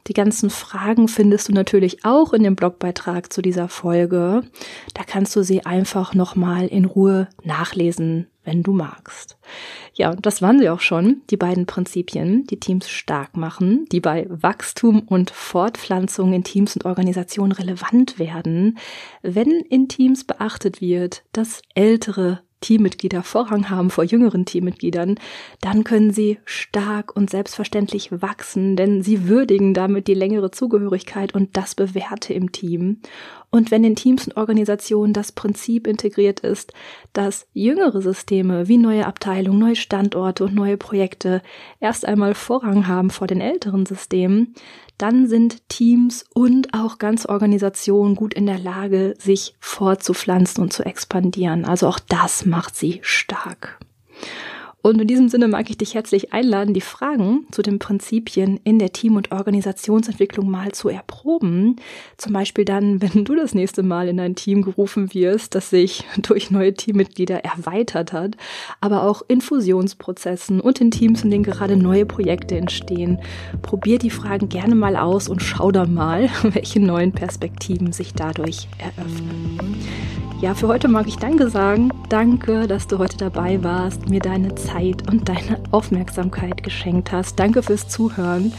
Die 0.07 0.13
ganzen 0.13 0.49
Fragen 0.49 1.07
findest 1.07 1.49
du 1.49 1.53
natürlich 1.53 2.05
auch 2.05 2.31
in 2.33 2.43
dem 2.43 2.55
Blogbeitrag 2.55 3.31
zu 3.31 3.41
dieser 3.41 3.67
Folge. 3.67 4.41
Da 4.93 5.03
kannst 5.03 5.35
du 5.35 5.43
sie 5.43 5.65
einfach 5.65 6.13
nochmal 6.13 6.67
in 6.67 6.85
Ruhe 6.85 7.27
nachlesen, 7.43 8.27
wenn 8.47 8.63
du 8.63 8.71
magst. 8.71 9.37
Ja, 9.93 10.11
und 10.11 10.25
das 10.25 10.41
waren 10.41 10.57
sie 10.57 10.69
auch 10.69 10.79
schon, 10.79 11.21
die 11.29 11.37
beiden 11.37 11.65
Prinzipien, 11.65 12.47
die 12.47 12.59
Teams 12.59 12.89
stark 12.89 13.35
machen, 13.35 13.85
die 13.91 13.99
bei 13.99 14.25
Wachstum 14.29 15.01
und 15.01 15.29
Fortpflanzung 15.29 16.33
in 16.33 16.43
Teams 16.43 16.75
und 16.75 16.85
Organisationen 16.85 17.51
relevant 17.51 18.17
werden, 18.17 18.77
wenn 19.21 19.51
in 19.51 19.89
Teams 19.89 20.23
beachtet 20.23 20.81
wird, 20.81 21.23
dass 21.33 21.61
ältere 21.75 22.41
Teammitglieder 22.61 23.21
Vorrang 23.21 23.69
haben 23.69 23.89
vor 23.89 24.03
jüngeren 24.03 24.45
Teammitgliedern, 24.45 25.19
dann 25.61 25.83
können 25.83 26.11
sie 26.11 26.39
stark 26.45 27.15
und 27.15 27.29
selbstverständlich 27.29 28.11
wachsen, 28.11 28.75
denn 28.75 29.03
sie 29.03 29.27
würdigen 29.27 29.73
damit 29.73 30.07
die 30.07 30.15
längere 30.15 30.49
Zugehörigkeit 30.49 31.35
und 31.35 31.55
das 31.55 31.75
Bewährte 31.75 32.33
im 32.33 32.51
Team. 32.51 33.01
Und 33.49 33.71
wenn 33.71 33.83
in 33.83 33.95
Teams 33.95 34.27
und 34.27 34.37
Organisationen 34.37 35.13
das 35.13 35.31
Prinzip 35.31 35.87
integriert 35.87 36.41
ist, 36.41 36.73
dass 37.13 37.47
jüngere 37.53 38.01
Systeme 38.01 38.67
wie 38.67 38.77
neue 38.77 39.05
Abteilungen, 39.05 39.59
neue 39.59 39.75
Standorte 39.75 40.43
und 40.43 40.55
neue 40.55 40.77
Projekte 40.77 41.41
erst 41.79 42.05
einmal 42.05 42.33
Vorrang 42.33 42.87
haben 42.87 43.09
vor 43.09 43.27
den 43.27 43.39
älteren 43.39 43.85
Systemen, 43.85 44.53
dann 44.97 45.27
sind 45.27 45.67
Teams 45.69 46.25
und 46.33 46.73
auch 46.73 46.97
ganze 46.97 47.29
Organisationen 47.29 48.15
gut 48.15 48.33
in 48.33 48.45
der 48.45 48.59
Lage, 48.59 49.15
sich 49.19 49.55
fortzupflanzen 49.59 50.63
und 50.63 50.73
zu 50.73 50.83
expandieren. 50.83 51.65
Also 51.65 51.87
auch 51.87 51.99
das 51.99 52.45
macht 52.45 52.75
sie 52.75 52.99
stark. 53.03 53.79
Und 54.83 55.01
in 55.01 55.07
diesem 55.07 55.27
Sinne 55.27 55.47
mag 55.47 55.69
ich 55.69 55.77
dich 55.77 55.95
herzlich 55.95 56.33
einladen, 56.33 56.73
die 56.73 56.81
Fragen 56.81 57.45
zu 57.51 57.61
den 57.61 57.79
Prinzipien 57.79 58.59
in 58.63 58.79
der 58.79 58.93
Team- 58.93 59.17
und 59.17 59.31
Organisationsentwicklung 59.31 60.49
mal 60.49 60.71
zu 60.71 60.87
erproben. 60.87 61.77
Zum 62.15 62.33
Beispiel 62.33 62.63
dann, 62.63 63.01
wenn 63.01 63.25
du 63.25 63.35
das 63.35 63.53
nächste 63.53 63.83
Mal 63.83 64.07
in 64.07 64.19
ein 64.19 64.35
Team 64.35 64.61
gerufen 64.61 65.13
wirst, 65.13 65.55
das 65.55 65.71
sich 65.71 66.05
durch 66.21 66.51
neue 66.51 66.73
Teammitglieder 66.73 67.43
erweitert 67.43 68.13
hat, 68.13 68.37
aber 68.79 69.03
auch 69.03 69.23
in 69.27 69.41
Fusionsprozessen 69.41 70.61
und 70.61 70.79
in 70.79 70.91
Teams, 70.91 71.23
in 71.23 71.31
denen 71.31 71.43
gerade 71.43 71.75
neue 71.75 72.05
Projekte 72.05 72.55
entstehen. 72.55 73.19
Probier 73.61 73.97
die 73.97 74.11
Fragen 74.11 74.47
gerne 74.47 74.75
mal 74.75 74.95
aus 74.95 75.27
und 75.27 75.41
schau 75.41 75.71
da 75.71 75.85
mal, 75.85 76.29
welche 76.43 76.79
neuen 76.79 77.11
Perspektiven 77.11 77.91
sich 77.91 78.13
dadurch 78.13 78.67
eröffnen. 78.77 79.75
Ja, 80.39 80.53
für 80.53 80.67
heute 80.67 80.87
mag 80.87 81.07
ich 81.07 81.17
Danke 81.17 81.49
sagen. 81.49 81.89
Danke, 82.09 82.67
dass 82.67 82.85
du 82.85 82.99
heute 82.99 83.17
dabei 83.17 83.63
warst, 83.63 84.07
mir 84.07 84.19
deine 84.19 84.53
Zeit 84.53 85.09
und 85.09 85.27
deine 85.27 85.59
Aufmerksamkeit 85.71 86.61
geschenkt 86.61 87.11
hast. 87.11 87.39
Danke 87.39 87.63
fürs 87.63 87.87
Zuhören. 87.87 88.53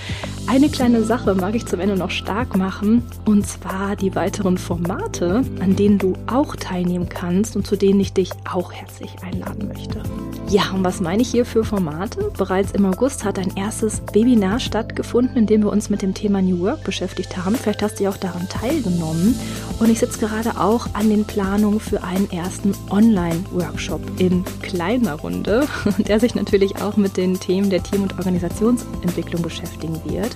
Eine 0.49 0.71
kleine 0.71 1.05
Sache 1.05 1.37
mag 1.37 1.55
ich 1.55 1.67
zum 1.67 1.79
Ende 1.79 1.97
noch 1.97 2.11
stark 2.11 2.57
machen, 2.57 3.05
und 3.27 3.47
zwar 3.47 3.95
die 3.95 4.17
weiteren 4.17 4.59
Formate, 4.59 5.45
an 5.61 5.77
denen 5.77 5.99
du 5.99 6.15
auch 6.27 6.57
teilnehmen 6.57 7.09
kannst 7.09 7.55
und 7.55 7.65
zu 7.65 7.77
denen 7.77 8.01
ich 8.01 8.13
dich 8.13 8.31
auch 8.53 8.73
herzlich 8.73 9.15
einladen 9.23 9.69
möchte. 9.69 10.03
Ja, 10.51 10.71
und 10.73 10.83
was 10.83 11.03
meine 11.03 11.21
ich 11.21 11.31
hier 11.31 11.45
für 11.45 11.63
Formate? 11.63 12.33
Bereits 12.39 12.73
im 12.73 12.87
August 12.87 13.23
hat 13.23 13.39
ein 13.39 13.55
erstes 13.55 14.01
Webinar 14.15 14.61
stattgefunden, 14.61 15.37
in 15.37 15.47
dem 15.47 15.63
wir 15.63 15.71
uns 15.71 15.91
mit 15.91 16.01
dem 16.01 16.15
Thema 16.15 16.41
New 16.41 16.61
Work 16.61 16.85
beschäftigt 16.85 17.37
haben. 17.37 17.55
Vielleicht 17.55 17.83
hast 17.83 17.99
du 17.99 18.05
ja 18.05 18.11
auch 18.11 18.17
daran 18.17 18.49
teilgenommen. 18.49 19.39
Und 19.79 19.91
ich 19.91 19.99
sitze 19.99 20.19
gerade 20.19 20.59
auch 20.59 20.87
an 20.95 21.11
den 21.11 21.27
Planungen 21.27 21.81
für 21.81 22.03
einen 22.03 22.31
ersten 22.31 22.75
Online-Workshop 22.89 24.01
in 24.19 24.43
kleiner 24.63 25.17
Runde, 25.17 25.69
der 25.99 26.19
sich 26.19 26.35
natürlich 26.35 26.81
auch 26.81 26.97
mit 26.97 27.19
den 27.19 27.39
Themen 27.39 27.69
der 27.69 27.83
Team- 27.83 28.05
und 28.05 28.17
Organisationsentwicklung 28.17 29.43
beschäftigen 29.43 30.01
wird. 30.07 30.35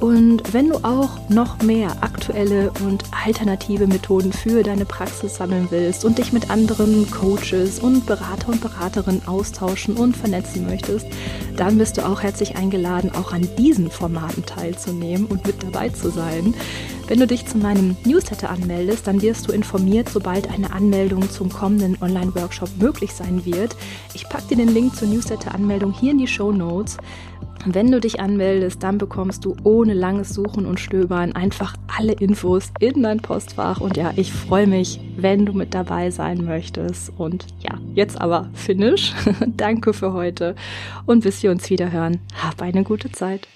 Und 0.00 0.52
wenn 0.52 0.68
du 0.68 0.76
auch 0.84 1.28
noch 1.28 1.62
mehr 1.62 1.90
aktuelle 2.02 2.72
und 2.84 3.04
alternative 3.24 3.86
Methoden 3.86 4.32
für 4.32 4.62
deine 4.62 4.84
Praxis 4.84 5.36
sammeln 5.36 5.68
willst 5.70 6.04
und 6.04 6.18
dich 6.18 6.32
mit 6.32 6.50
anderen 6.50 7.10
Coaches 7.10 7.78
und 7.78 8.04
Berater 8.04 8.48
und 8.48 8.60
Beraterinnen 8.60 9.26
austauschen 9.26 9.96
und 9.96 10.16
vernetzen 10.16 10.66
möchtest, 10.66 11.06
dann 11.56 11.78
bist 11.78 11.96
du 11.96 12.06
auch 12.06 12.22
herzlich 12.22 12.56
eingeladen, 12.56 13.12
auch 13.14 13.32
an 13.32 13.48
diesen 13.56 13.90
Formaten 13.90 14.44
teilzunehmen 14.44 15.26
und 15.26 15.46
mit 15.46 15.62
dabei 15.62 15.88
zu 15.88 16.10
sein. 16.10 16.54
Wenn 17.06 17.20
du 17.20 17.26
dich 17.26 17.46
zu 17.46 17.58
meinem 17.58 17.96
Newsletter 18.04 18.48
anmeldest, 18.50 19.06
dann 19.06 19.20
wirst 19.20 19.46
du 19.46 19.52
informiert, 19.52 20.08
sobald 20.08 20.50
eine 20.50 20.72
Anmeldung 20.72 21.30
zum 21.30 21.50
kommenden 21.50 21.98
Online-Workshop 22.00 22.70
möglich 22.78 23.12
sein 23.12 23.44
wird. 23.44 23.76
Ich 24.14 24.28
packe 24.28 24.48
dir 24.48 24.56
den 24.56 24.72
Link 24.72 24.96
zur 24.96 25.08
Newsletter-Anmeldung 25.08 25.92
hier 25.92 26.12
in 26.12 26.18
die 26.18 26.26
Show 26.26 26.50
Notes. 26.50 26.96
Wenn 27.66 27.90
du 27.90 27.98
dich 27.98 28.20
anmeldest, 28.20 28.82
dann 28.82 28.98
bekommst 28.98 29.44
du 29.44 29.56
ohne 29.64 29.94
langes 29.94 30.30
Suchen 30.30 30.66
und 30.66 30.80
Stöbern 30.80 31.32
einfach 31.32 31.76
alle 31.96 32.12
Infos 32.12 32.70
in 32.78 33.02
dein 33.02 33.20
Postfach. 33.20 33.80
Und 33.80 33.96
ja, 33.96 34.12
ich 34.16 34.32
freue 34.32 34.66
mich, 34.66 35.00
wenn 35.16 35.46
du 35.46 35.54
mit 35.54 35.72
dabei 35.72 36.10
sein 36.10 36.44
möchtest. 36.44 37.12
Und 37.16 37.46
ja, 37.60 37.78
jetzt 37.94 38.20
aber 38.20 38.50
finish. 38.52 39.14
Danke 39.46 39.94
für 39.94 40.12
heute 40.12 40.54
und 41.06 41.24
bis 41.24 41.42
wir 41.42 41.50
uns 41.50 41.70
wieder 41.70 41.90
hören. 41.90 42.20
Hab 42.34 42.60
eine 42.60 42.84
gute 42.84 43.10
Zeit. 43.10 43.48